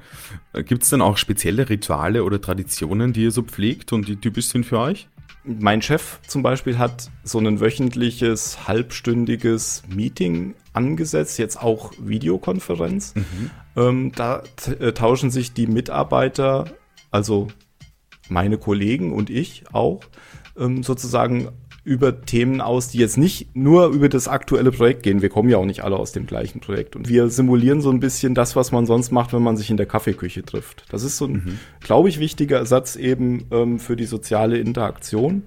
Äh, 0.52 0.64
Gibt 0.64 0.82
es 0.82 0.90
denn 0.90 1.00
auch 1.00 1.16
spezielle 1.16 1.68
Rituale 1.68 2.24
oder 2.24 2.40
Traditionen, 2.40 3.12
die 3.12 3.22
ihr 3.22 3.30
so 3.30 3.42
pflegt 3.42 3.92
und 3.92 4.08
die 4.08 4.16
typisch 4.16 4.46
sind 4.46 4.66
für 4.66 4.78
euch? 4.78 5.08
Mein 5.44 5.82
Chef 5.82 6.20
zum 6.26 6.42
Beispiel 6.42 6.78
hat 6.78 7.10
so 7.24 7.38
ein 7.38 7.60
wöchentliches, 7.60 8.68
halbstündiges 8.68 9.82
Meeting 9.88 10.54
angesetzt, 10.72 11.38
jetzt 11.38 11.60
auch 11.60 11.92
Videokonferenz. 11.98 13.14
Mhm. 13.14 13.50
Ähm, 13.74 14.12
da 14.14 14.42
äh, 14.78 14.92
tauschen 14.92 15.30
sich 15.30 15.52
die 15.52 15.66
Mitarbeiter, 15.66 16.66
also 17.10 17.48
meine 18.28 18.58
Kollegen 18.58 19.12
und 19.12 19.30
ich 19.30 19.64
auch 19.72 20.00
ähm, 20.58 20.82
sozusagen 20.82 21.48
über 21.84 22.20
Themen 22.24 22.60
aus, 22.60 22.88
die 22.88 22.98
jetzt 22.98 23.18
nicht 23.18 23.56
nur 23.56 23.88
über 23.88 24.08
das 24.08 24.28
aktuelle 24.28 24.70
Projekt 24.70 25.02
gehen. 25.02 25.20
Wir 25.20 25.28
kommen 25.28 25.48
ja 25.48 25.58
auch 25.58 25.64
nicht 25.64 25.82
alle 25.82 25.96
aus 25.96 26.12
dem 26.12 26.26
gleichen 26.26 26.60
Projekt. 26.60 26.94
Und 26.94 27.08
wir 27.08 27.28
simulieren 27.28 27.80
so 27.80 27.90
ein 27.90 27.98
bisschen 27.98 28.34
das, 28.34 28.54
was 28.54 28.70
man 28.70 28.86
sonst 28.86 29.10
macht, 29.10 29.32
wenn 29.32 29.42
man 29.42 29.56
sich 29.56 29.68
in 29.68 29.76
der 29.76 29.86
Kaffeeküche 29.86 30.44
trifft. 30.44 30.84
Das 30.90 31.02
ist 31.02 31.16
so 31.16 31.24
ein, 31.26 31.32
mhm. 31.32 31.58
glaube 31.80 32.08
ich, 32.08 32.20
wichtiger 32.20 32.58
Ersatz 32.58 32.94
eben 32.94 33.46
ähm, 33.50 33.80
für 33.80 33.96
die 33.96 34.04
soziale 34.04 34.58
Interaktion. 34.58 35.42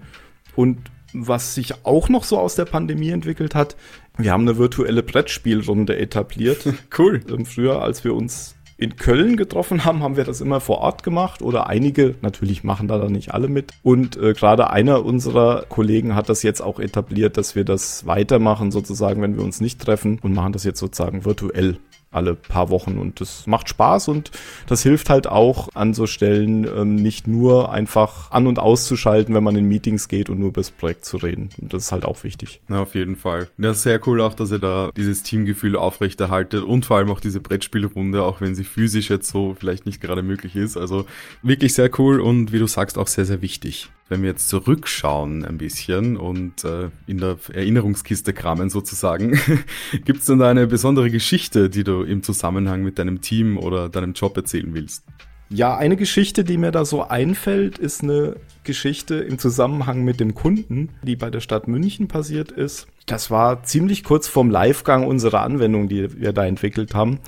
Und 0.58 0.80
was 1.14 1.56
sich 1.56 1.86
auch 1.86 2.10
noch 2.10 2.26
so 2.26 2.38
aus 2.38 2.56
der 2.56 2.66
Pandemie 2.66 3.12
entwickelt 3.12 3.56
hat, 3.56 3.78
wir 4.18 4.34
haben 4.34 4.42
eine 4.42 4.58
virtuelle 4.58 5.04
Brettspielrunde 5.04 5.98
etabliert. 5.98 6.68
cool. 6.98 7.22
Ähm, 7.30 7.46
früher, 7.46 7.82
als 7.82 8.04
wir 8.04 8.14
uns 8.14 8.55
in 8.78 8.98
Köln 8.98 9.38
getroffen 9.38 9.86
haben, 9.86 10.04
haben 10.04 10.18
wir 10.18 10.26
das 10.26 10.42
immer 10.42 10.60
vor 10.60 10.80
Ort 10.80 11.04
gemacht 11.04 11.42
oder 11.42 11.68
einige, 11.68 12.16
natürlich 12.22 12.64
machen 12.64 12.88
da 12.88 12.98
dann 12.98 13.14
nicht 13.14 13.34
alle 13.34 13.48
mit. 13.48 13.72
Und 13.84 14.18
äh, 14.18 14.34
gerade 14.34 14.70
einer 14.70 15.06
unserer 15.06 15.66
Kollegen 15.70 16.16
hat 16.16 16.30
das 16.30 16.44
jetzt 16.44 16.62
auch 16.62 16.80
etabliert, 16.80 17.38
dass 17.38 17.56
wir 17.56 17.64
das 17.64 18.06
weitermachen, 18.06 18.72
sozusagen, 18.72 19.22
wenn 19.22 19.38
wir 19.38 19.44
uns 19.44 19.62
nicht 19.62 19.80
treffen 19.80 20.20
und 20.22 20.34
machen 20.34 20.54
das 20.54 20.64
jetzt 20.64 20.80
sozusagen 20.80 21.24
virtuell 21.26 21.78
alle 22.16 22.36
paar 22.36 22.70
Wochen 22.70 22.98
und 22.98 23.22
das 23.22 23.46
macht 23.48 23.70
Spaß 23.70 24.08
und 24.08 24.32
das 24.68 24.84
hilft 24.84 25.10
halt 25.10 25.28
auch 25.28 25.70
an 25.74 25.94
so 25.94 26.08
Stellen 26.08 26.66
ähm, 26.66 26.96
nicht 26.96 27.28
nur 27.28 27.72
einfach 27.72 28.32
an 28.32 28.48
und 28.48 28.60
auszuschalten, 28.60 29.36
wenn 29.36 29.44
man 29.44 29.56
in 29.56 29.68
Meetings 29.68 30.08
geht 30.08 30.30
und 30.30 30.40
nur 30.40 30.50
über 30.50 30.62
das 30.62 30.72
Projekt 30.72 31.06
zu 31.06 31.18
reden. 31.18 31.50
Und 31.62 31.74
das 31.74 31.84
ist 31.84 31.92
halt 31.92 32.06
auch 32.06 32.24
wichtig. 32.24 32.62
Ja, 32.70 32.82
auf 32.82 32.96
jeden 32.96 33.16
Fall. 33.16 33.48
Ja, 33.58 33.74
sehr 33.74 34.00
cool 34.08 34.22
auch, 34.22 34.34
dass 34.34 34.52
ihr 34.52 34.60
da 34.60 34.92
dieses 34.96 35.24
Teamgefühl 35.24 35.76
aufrechterhaltet 35.76 36.64
und 36.64 36.86
vor 36.86 36.98
allem 36.98 37.12
auch 37.12 37.20
diese 37.20 37.40
Brettspielrunde, 37.40 38.24
auch 38.24 38.42
wenn 38.42 38.56
sie 38.56 38.64
physisch 38.64 39.10
jetzt 39.10 39.30
so 39.30 39.56
vielleicht 39.60 39.86
nicht 39.86 40.02
gerade 40.02 40.24
möglich 40.24 40.56
ist. 40.56 40.78
Also 40.78 41.06
wirklich 41.42 41.74
sehr 41.74 41.90
cool 42.00 42.20
und 42.20 42.52
wie 42.52 42.60
du 42.60 42.68
sagst 42.68 42.98
auch 42.98 43.08
sehr, 43.08 43.26
sehr 43.26 43.42
wichtig. 43.42 43.90
Wenn 44.08 44.22
wir 44.22 44.30
jetzt 44.30 44.50
zurückschauen 44.50 45.44
ein 45.44 45.58
bisschen 45.58 46.16
und 46.16 46.64
äh, 46.64 46.90
in 47.08 47.18
der 47.18 47.38
Erinnerungskiste 47.52 48.34
kramen 48.34 48.70
sozusagen, 48.70 49.40
gibt 50.06 50.20
es 50.20 50.26
denn 50.26 50.38
da 50.38 50.50
eine 50.50 50.68
besondere 50.68 51.10
Geschichte, 51.10 51.72
die 51.72 51.84
du 51.84 52.04
im 52.04 52.22
Zusammenhang 52.22 52.84
mit 52.84 53.00
deinem 53.00 53.22
Team 53.22 53.58
oder 53.58 53.90
deinem 53.90 54.14
Job 54.14 54.38
erzählen 54.38 54.74
willst? 54.76 55.04
Ja, 55.50 55.78
eine 55.78 55.96
Geschichte, 55.96 56.44
die 56.44 56.58
mir 56.58 56.72
da 56.72 56.86
so 56.86 57.04
einfällt, 57.08 57.78
ist 57.78 58.04
eine 58.04 58.36
Geschichte 58.64 59.16
im 59.16 59.38
Zusammenhang 59.38 60.04
mit 60.04 60.20
dem 60.20 60.34
Kunden, 60.34 60.90
die 61.04 61.16
bei 61.16 61.30
der 61.30 61.40
Stadt 61.40 61.68
München 61.68 62.08
passiert 62.08 62.52
ist. 62.52 62.88
Das 63.06 63.30
war 63.30 63.64
ziemlich 63.64 64.04
kurz 64.04 64.28
vorm 64.28 64.50
Livegang 64.50 65.06
unserer 65.06 65.42
Anwendung, 65.42 65.88
die 65.88 66.20
wir 66.20 66.34
da 66.34 66.46
entwickelt 66.46 66.96
haben. 66.96 67.20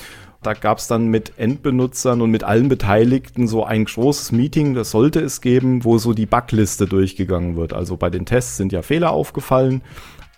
Da 0.44 0.54
gab 0.54 0.78
es 0.78 0.88
dann 0.88 1.08
mit 1.08 1.34
Endbenutzern 1.38 2.22
und 2.22 2.32
mit 2.32 2.44
allen 2.44 2.70
Beteiligten 2.70 3.48
so 3.48 3.64
ein 3.64 3.86
großes 3.86 4.32
Meeting, 4.32 4.74
das 4.74 4.92
sollte 4.92 5.20
es 5.20 5.42
geben, 5.42 5.84
wo 5.84 5.98
so 5.98 6.14
die 6.14 6.26
Backliste 6.26 6.86
durchgegangen 6.86 7.56
wird. 7.56 7.74
Also 7.74 7.98
bei 7.98 8.10
den 8.10 8.26
Tests 8.26 8.58
sind 8.58 8.72
ja 8.72 8.82
Fehler 8.82 9.12
aufgefallen. 9.12 9.82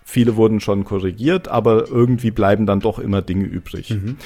Viele 0.04 0.36
wurden 0.36 0.60
schon 0.60 0.84
korrigiert, 0.84 1.48
aber 1.48 1.88
irgendwie 1.88 2.30
bleiben 2.30 2.66
dann 2.66 2.80
doch 2.80 2.98
immer 2.98 3.22
Dinge 3.22 3.44
übrig. 3.44 3.90
Mhm. 3.90 4.16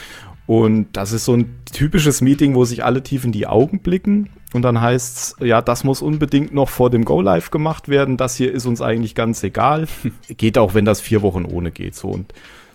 Und 0.46 0.88
das 0.92 1.12
ist 1.12 1.24
so 1.24 1.34
ein 1.34 1.56
typisches 1.72 2.20
Meeting, 2.20 2.54
wo 2.54 2.64
sich 2.64 2.84
alle 2.84 3.02
tief 3.02 3.24
in 3.24 3.32
die 3.32 3.46
Augen 3.46 3.80
blicken. 3.80 4.30
Und 4.52 4.62
dann 4.62 4.80
heißt's, 4.80 5.36
ja, 5.40 5.62
das 5.62 5.84
muss 5.84 6.02
unbedingt 6.02 6.52
noch 6.54 6.68
vor 6.68 6.90
dem 6.90 7.04
Go-Live 7.04 7.50
gemacht 7.50 7.88
werden. 7.88 8.16
Das 8.16 8.36
hier 8.36 8.52
ist 8.52 8.66
uns 8.66 8.80
eigentlich 8.80 9.14
ganz 9.14 9.42
egal. 9.42 9.88
geht 10.28 10.58
auch, 10.58 10.74
wenn 10.74 10.84
das 10.84 11.00
vier 11.00 11.22
Wochen 11.22 11.44
ohne 11.44 11.70
geht. 11.70 11.94
So. 11.94 12.08
Und 12.08 12.32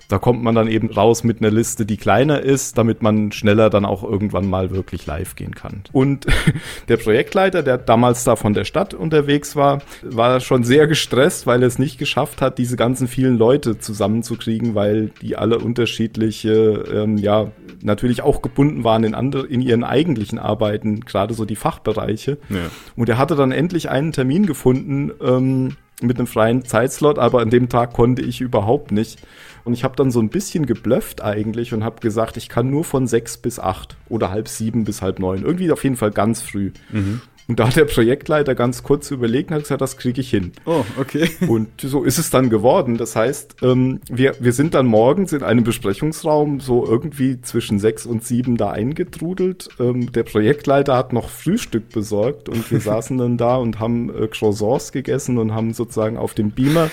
Da 0.10 0.18
kommt 0.18 0.42
man 0.42 0.56
dann 0.56 0.68
eben 0.68 0.90
raus 0.90 1.24
mit 1.24 1.40
einer 1.40 1.52
Liste, 1.52 1.86
die 1.86 1.96
kleiner 1.96 2.42
ist, 2.42 2.80
damit 2.80 3.04
man 3.04 3.32
schneller 3.32 3.70
dann 3.70 3.86
auch 3.86 4.04
irgendwann 4.04 4.50
mal 4.50 4.72
wirklich 4.72 5.06
live 5.06 5.36
gehen 5.36 5.54
kann. 5.54 5.84
Und 5.92 6.26
der 6.90 6.98
Projektleiter, 6.98 7.62
der 7.62 7.78
damals 7.78 8.24
da 8.24 8.36
von 8.36 8.56
der 8.56 8.66
Stadt 8.66 8.96
unterwegs 8.96 9.56
war, 9.56 9.84
war 10.02 10.40
schon 10.40 10.64
sehr 10.64 10.88
gestresst, 10.88 11.46
weil 11.46 11.62
er 11.62 11.68
es 11.68 11.78
nicht 11.78 12.00
geschafft 12.00 12.42
hat, 12.42 12.58
diese 12.58 12.76
ganzen 12.76 13.08
vielen 13.08 13.38
Leute 13.38 13.78
zusammenzukriegen, 13.78 14.74
weil 14.74 15.12
die 15.22 15.38
alle 15.38 15.60
unterschiedliche, 15.60 16.84
ähm, 16.92 17.18
ja, 17.18 17.52
natürlich 17.84 18.24
auch 18.24 18.42
gebunden 18.42 18.84
waren 18.84 19.04
in, 19.04 19.14
andere, 19.14 19.46
in 19.46 19.62
ihren 19.62 19.84
eigentlichen 19.84 20.40
Arbeiten, 20.40 21.02
gerade 21.02 21.36
so 21.36 21.46
die 21.46 21.56
Fachbereiche. 21.56 22.40
Ja. 22.50 22.72
Und 22.96 23.10
er 23.10 23.20
hatte 23.20 23.36
dann 23.36 23.52
endlich 23.52 23.90
einen 23.90 24.12
Termin 24.12 24.48
gefunden 24.48 25.12
ähm, 25.22 25.76
mit 26.02 26.18
einem 26.18 26.28
freien 26.28 26.66
Zeitslot, 26.66 27.20
aber 27.20 27.42
an 27.42 27.50
dem 27.50 27.70
Tag 27.70 27.94
konnte 27.94 28.22
ich 28.22 28.42
überhaupt 28.42 28.92
nicht. 28.92 29.20
Und 29.64 29.74
ich 29.74 29.84
habe 29.84 29.96
dann 29.96 30.12
so 30.12 30.20
ein 30.20 30.30
bisschen 30.30 30.66
geblufft 30.66 31.22
eigentlich 31.22 31.74
und 31.74 31.84
habe 31.84 32.00
gesagt, 32.00 32.38
ich 32.38 32.50
kann 32.50 32.70
nur 32.70 32.84
von 32.84 33.08
sechs 33.08 33.38
bis 33.38 33.60
acht 33.60 33.98
oder 34.08 34.32
halb 34.32 34.48
sieben 34.48 34.84
bis 34.84 35.02
halb 35.02 35.20
neun. 35.20 35.44
Irgendwie 35.44 35.72
auf 35.72 35.84
jeden 35.84 35.98
Fall 35.98 36.12
ganz 36.12 36.42
früh. 36.42 36.72
Mhm. 36.92 37.22
Und 37.50 37.60
da 37.60 37.68
hat 37.68 37.76
der 37.76 37.86
Projektleiter 37.86 38.54
ganz 38.54 38.84
kurz 38.84 39.10
überlegt 39.10 39.50
und 39.50 39.56
hat 39.56 39.64
gesagt, 39.64 39.82
das 39.82 39.98
kriege 39.98 40.22
ich 40.22 40.30
hin. 40.30 40.52
Oh, 40.66 40.86
okay. 41.00 41.28
Und 41.48 41.82
so 41.82 42.04
ist 42.04 42.20
es 42.20 42.30
dann 42.30 42.52
geworden. 42.52 42.98
Das 42.98 43.16
heißt, 43.16 43.56
ähm, 43.64 44.02
wir, 44.08 44.36
wir 44.40 44.54
sind 44.54 44.76
dann 44.76 44.86
morgens 44.86 45.34
in 45.34 45.42
einem 45.42 45.64
Besprechungsraum 45.64 46.60
so 46.60 46.86
irgendwie 46.86 47.42
zwischen 47.42 47.80
sechs 47.80 48.06
und 48.06 48.24
sieben 48.24 48.56
da 48.56 48.70
eingetrudelt. 48.70 49.68
Ähm, 49.80 50.12
der 50.12 50.24
Projektleiter 50.24 50.96
hat 50.96 51.12
noch 51.12 51.28
Frühstück 51.30 51.90
besorgt 51.90 52.50
und 52.50 52.70
wir 52.70 52.80
saßen 52.82 53.18
dann 53.18 53.38
da 53.38 53.56
und 53.56 53.80
haben 53.80 54.16
äh, 54.16 54.28
Croissants 54.28 54.92
gegessen 54.92 55.40
und 55.40 55.56
haben 55.56 55.74
sozusagen 55.74 56.18
auf 56.18 56.36
dem 56.36 56.52
Beamer 56.52 56.92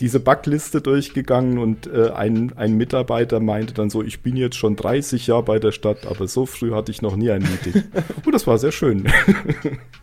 diese 0.00 0.20
Backliste 0.20 0.82
durchgegangen 0.82 1.56
und 1.56 1.86
äh, 1.86 2.10
ein, 2.10 2.52
ein 2.56 2.76
Mitarbeiter 2.76 3.40
meinte 3.40 3.72
dann 3.72 3.88
so, 3.88 4.02
ich 4.02 4.20
bin 4.20 4.36
jetzt 4.36 4.56
schon 4.56 4.76
30 4.76 5.28
Jahre 5.28 5.44
bei 5.44 5.58
der 5.58 5.72
Stadt, 5.72 6.06
aber 6.06 6.28
so 6.28 6.44
früh 6.44 6.72
hatte 6.72 6.92
ich 6.92 7.00
noch 7.00 7.16
nie 7.16 7.30
ein 7.30 7.42
Meeting. 7.42 7.84
Und 8.26 8.34
das 8.34 8.46
war 8.46 8.58
sehr 8.58 8.72
schön. 8.72 9.06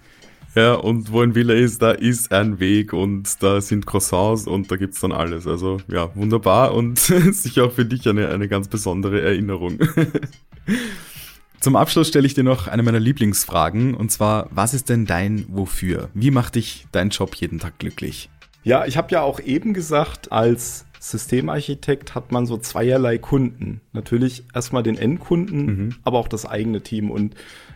Ja, 0.53 0.74
und 0.74 1.12
wo 1.12 1.22
ein 1.22 1.34
Villa 1.34 1.53
ist, 1.53 1.81
da 1.81 1.91
ist 1.91 2.31
ein 2.31 2.60
Weg 2.60 2.91
und 2.91 3.41
da 3.41 3.62
sind 3.62 3.86
Croissants 3.86 4.48
und 4.48 4.70
da 4.70 4.75
gibt's 4.75 5.00
dann 5.00 5.13
alles. 5.13 5.48
Also 5.48 5.77
ja, 5.88 6.13
wunderbar 6.15 6.74
und 6.74 7.00
sicher 7.31 7.65
auch 7.65 7.72
für 7.72 7.86
dich 7.86 8.08
eine, 8.08 8.29
eine 8.29 8.48
ganz 8.48 8.67
besondere 8.67 9.22
Erinnerung. 9.22 9.79
Zum 11.62 11.75
Abschluss 11.75 12.08
stelle 12.08 12.25
ich 12.25 12.34
dir 12.34 12.43
noch 12.43 12.67
eine 12.67 12.84
meiner 12.84 13.00
Lieblingsfragen 13.00 13.93
und 13.93 14.12
zwar, 14.12 14.50
was 14.51 14.74
ist 14.74 14.89
denn 14.89 15.05
dein 15.05 15.46
Wofür? 15.48 16.10
Wie 16.13 16.31
macht 16.31 16.55
dich 16.55 16.88
dein 16.91 17.10
Job 17.10 17.36
jeden 17.36 17.60
Tag 17.60 17.79
glücklich? 17.79 18.29
Ja, 18.63 18.86
ich 18.86 18.98
habe 18.98 19.12
ja 19.12 19.22
auch 19.22 19.39
eben 19.39 19.74
gesagt, 19.74 20.31
als 20.31 20.86
Systemarchitekt 21.00 22.13
hat 22.13 22.31
man 22.31 22.46
so 22.46 22.58
zweierlei 22.58 23.17
Kunden. 23.17 23.81
Natürlich 23.91 24.43
erstmal 24.53 24.84
den 24.84 24.98
Endkunden, 24.98 25.65
mhm. 25.65 25.96
aber 26.03 26.20
auch 26.20 26.27
das 26.27 26.46
eigene 26.46 26.81
Team. 26.81 27.10
Und 27.10 27.36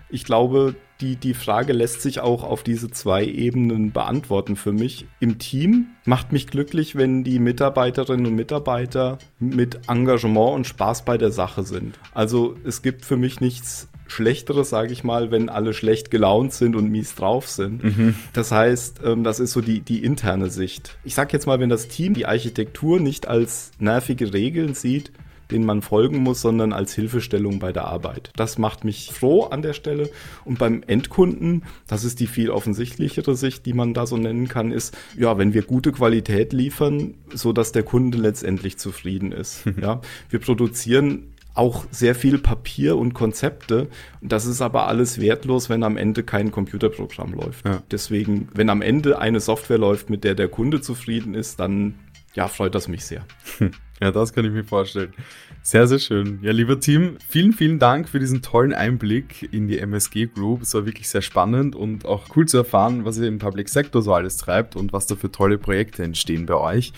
ich 0.10 0.26
glaube, 0.26 0.76
die, 1.02 1.16
die 1.18 1.34
Frage 1.34 1.74
lässt 1.74 2.02
sich 2.02 2.20
auch 2.20 2.44
auf 2.44 2.64
diese 2.64 2.90
zwei 2.90 3.26
Ebenen 3.26 3.92
beantworten 3.92 4.56
für 4.56 4.72
mich. 4.72 5.06
Im 5.20 5.40
Team 5.40 5.88
macht 6.06 6.32
mich 6.32 6.48
glücklich, 6.48 6.96
wenn 6.96 7.24
die 7.24 7.40
Mitarbeiterinnen 7.40 8.26
und 8.26 8.36
Mitarbeiter 8.36 9.18
mit 9.40 9.90
Engagement 9.90 10.56
und 10.56 10.68
Spaß 10.68 11.04
bei 11.04 11.18
der 11.18 11.32
Sache 11.32 11.64
sind. 11.64 12.00
Also 12.14 12.56
es 12.64 12.82
gibt 12.82 13.04
für 13.06 13.18
mich 13.18 13.42
nichts 13.42 13.90
Schlechteres, 14.08 14.70
sage 14.70 14.94
ich 14.94 15.04
mal, 15.04 15.32
wenn 15.32 15.50
alle 15.50 15.74
schlecht 15.74 16.12
gelaunt 16.12 16.54
sind 16.54 16.76
und 16.76 16.90
mies 16.92 17.16
drauf 17.16 17.50
sind. 17.50 17.84
Mhm. 17.84 18.16
Das 18.34 18.52
heißt, 18.52 19.02
ähm, 19.04 19.24
das 19.24 19.40
ist 19.40 19.52
so 19.52 19.62
die, 19.62 19.82
die 19.82 20.04
interne 20.04 20.50
Sicht. 20.50 20.98
Ich 21.04 21.16
sage 21.16 21.34
jetzt 21.34 21.48
mal, 21.48 21.60
wenn 21.60 21.70
das 21.70 21.88
Team 21.88 22.14
die 22.14 22.26
Architektur 22.26 23.00
nicht 23.00 23.28
als 23.28 23.72
nervige 23.80 24.34
Regeln 24.34 24.76
sieht, 24.76 25.12
denen 25.52 25.66
man 25.66 25.82
folgen 25.82 26.20
muss, 26.20 26.42
sondern 26.42 26.74
als 26.74 26.94
Hilfestellung 26.94 27.60
bei 27.60 27.72
der 27.72 27.86
Arbeit. 27.86 28.32
Das 28.36 28.58
macht 28.58 28.84
mich 28.84 29.12
froh 29.14 29.44
an 29.44 29.62
der 29.62 29.74
Stelle. 29.74 30.10
Und 30.44 30.60
beim 30.60 30.84
Endkunden, 30.86 31.64
das 31.88 32.04
ist 32.04 32.20
die 32.20 32.28
viel 32.28 32.50
offensichtlichere 32.50 33.36
Sicht, 33.36 33.66
die 33.66 33.74
man 33.74 33.94
da 33.94 34.06
so 34.06 34.18
nennen 34.18 34.48
kann, 34.48 34.72
ist, 34.72 34.98
ja, 35.18 35.38
wenn 35.38 35.54
wir 35.54 35.64
gute 35.64 35.92
Qualität 35.92 36.54
liefern, 36.54 37.16
so 37.34 37.54
dass 37.54 37.72
der 37.72 37.84
Kunde 37.84 38.18
letztendlich 38.18 38.78
zufrieden 38.78 39.32
ist. 39.32 39.64
ja, 39.82 40.02
wir 40.30 40.40
produzieren 40.40 41.32
auch 41.56 41.86
sehr 41.90 42.16
viel 42.16 42.38
Papier 42.38 42.98
und 42.98 43.14
Konzepte. 43.14 43.88
Das 44.22 44.46
ist 44.46 44.62
aber 44.62 44.88
alles 44.88 45.20
wertlos, 45.20 45.70
wenn 45.70 45.84
am 45.84 45.98
Ende 45.98 46.24
kein 46.24 46.52
Computerprogramm 46.52 47.34
läuft. 47.34 47.66
Ja. 47.66 47.82
Deswegen, 47.92 48.50
wenn 48.54 48.70
am 48.70 48.82
Ende 48.82 49.20
eine 49.20 49.40
Software 49.40 49.78
läuft, 49.78 50.10
mit 50.10 50.24
der 50.26 50.36
der 50.36 50.50
Kunde 50.50 50.82
zufrieden 50.82 51.34
ist, 51.34 51.60
dann 51.60 51.96
ja, 52.34 52.50
freut 52.50 52.76
das 52.76 52.88
mich 52.88 53.06
sehr. 53.06 53.26
Ja, 54.02 54.12
das 54.12 54.34
kann 54.34 54.44
ich 54.44 54.52
mir 54.52 54.66
vorstellen. 54.66 55.14
Sehr, 55.62 55.88
sehr 55.88 56.00
schön. 56.00 56.40
Ja, 56.42 56.52
lieber 56.52 56.80
Team, 56.80 57.18
vielen, 57.28 57.54
vielen 57.54 57.80
Dank 57.80 58.10
für 58.10 58.20
diesen 58.20 58.42
tollen 58.42 58.74
Einblick 58.74 59.52
in 59.54 59.68
die 59.68 59.80
MSG 59.80 60.28
Group. 60.28 60.62
Es 60.62 60.74
war 60.74 60.86
wirklich 60.86 61.08
sehr 61.10 61.22
spannend 61.22 61.76
und 61.76 62.06
auch 62.06 62.26
cool 62.36 62.46
zu 62.46 62.58
erfahren, 62.58 63.06
was 63.06 63.18
ihr 63.18 63.28
im 63.28 63.40
Public 63.40 63.70
Sector 63.70 64.02
so 64.02 64.14
alles 64.14 64.38
treibt 64.38 64.76
und 64.76 64.92
was 64.92 65.08
da 65.08 65.16
für 65.16 65.32
tolle 65.32 65.58
Projekte 65.58 66.04
entstehen 66.04 66.46
bei 66.46 66.56
euch. 66.56 66.92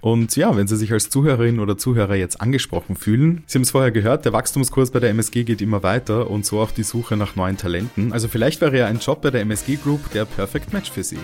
Und 0.00 0.36
ja, 0.36 0.56
wenn 0.56 0.68
Sie 0.68 0.76
sich 0.76 0.92
als 0.92 1.10
Zuhörerin 1.10 1.58
oder 1.58 1.76
Zuhörer 1.76 2.14
jetzt 2.14 2.40
angesprochen 2.40 2.94
fühlen, 2.94 3.42
Sie 3.46 3.58
haben 3.58 3.62
es 3.62 3.72
vorher 3.72 3.90
gehört, 3.90 4.24
der 4.24 4.32
Wachstumskurs 4.32 4.92
bei 4.92 5.00
der 5.00 5.10
MSG 5.10 5.42
geht 5.42 5.60
immer 5.60 5.82
weiter 5.82 6.30
und 6.30 6.46
so 6.46 6.60
auch 6.60 6.70
die 6.70 6.82
Suche 6.84 7.16
nach 7.16 7.36
neuen 7.36 7.56
Talenten. 7.56 8.12
Also 8.12 8.28
vielleicht 8.28 8.60
wäre 8.60 8.78
ja 8.78 8.86
ein 8.86 9.00
Job 9.00 9.22
bei 9.22 9.30
der 9.30 9.40
MSG 9.40 9.76
Group 9.76 10.12
der 10.12 10.24
Perfect 10.24 10.72
Match 10.72 10.90
für 10.90 11.02
Sie. 11.02 11.18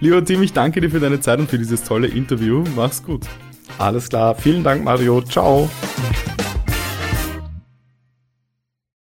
Lieber 0.00 0.24
Team, 0.24 0.42
ich 0.42 0.52
danke 0.52 0.80
dir 0.80 0.90
für 0.90 1.00
deine 1.00 1.20
Zeit 1.20 1.40
und 1.40 1.50
für 1.50 1.58
dieses 1.58 1.82
tolle 1.82 2.06
Interview. 2.06 2.64
Mach's 2.76 3.02
gut. 3.02 3.26
Alles 3.78 4.08
klar. 4.08 4.34
Vielen 4.34 4.64
Dank, 4.64 4.84
Mario. 4.84 5.20
Ciao. 5.22 5.68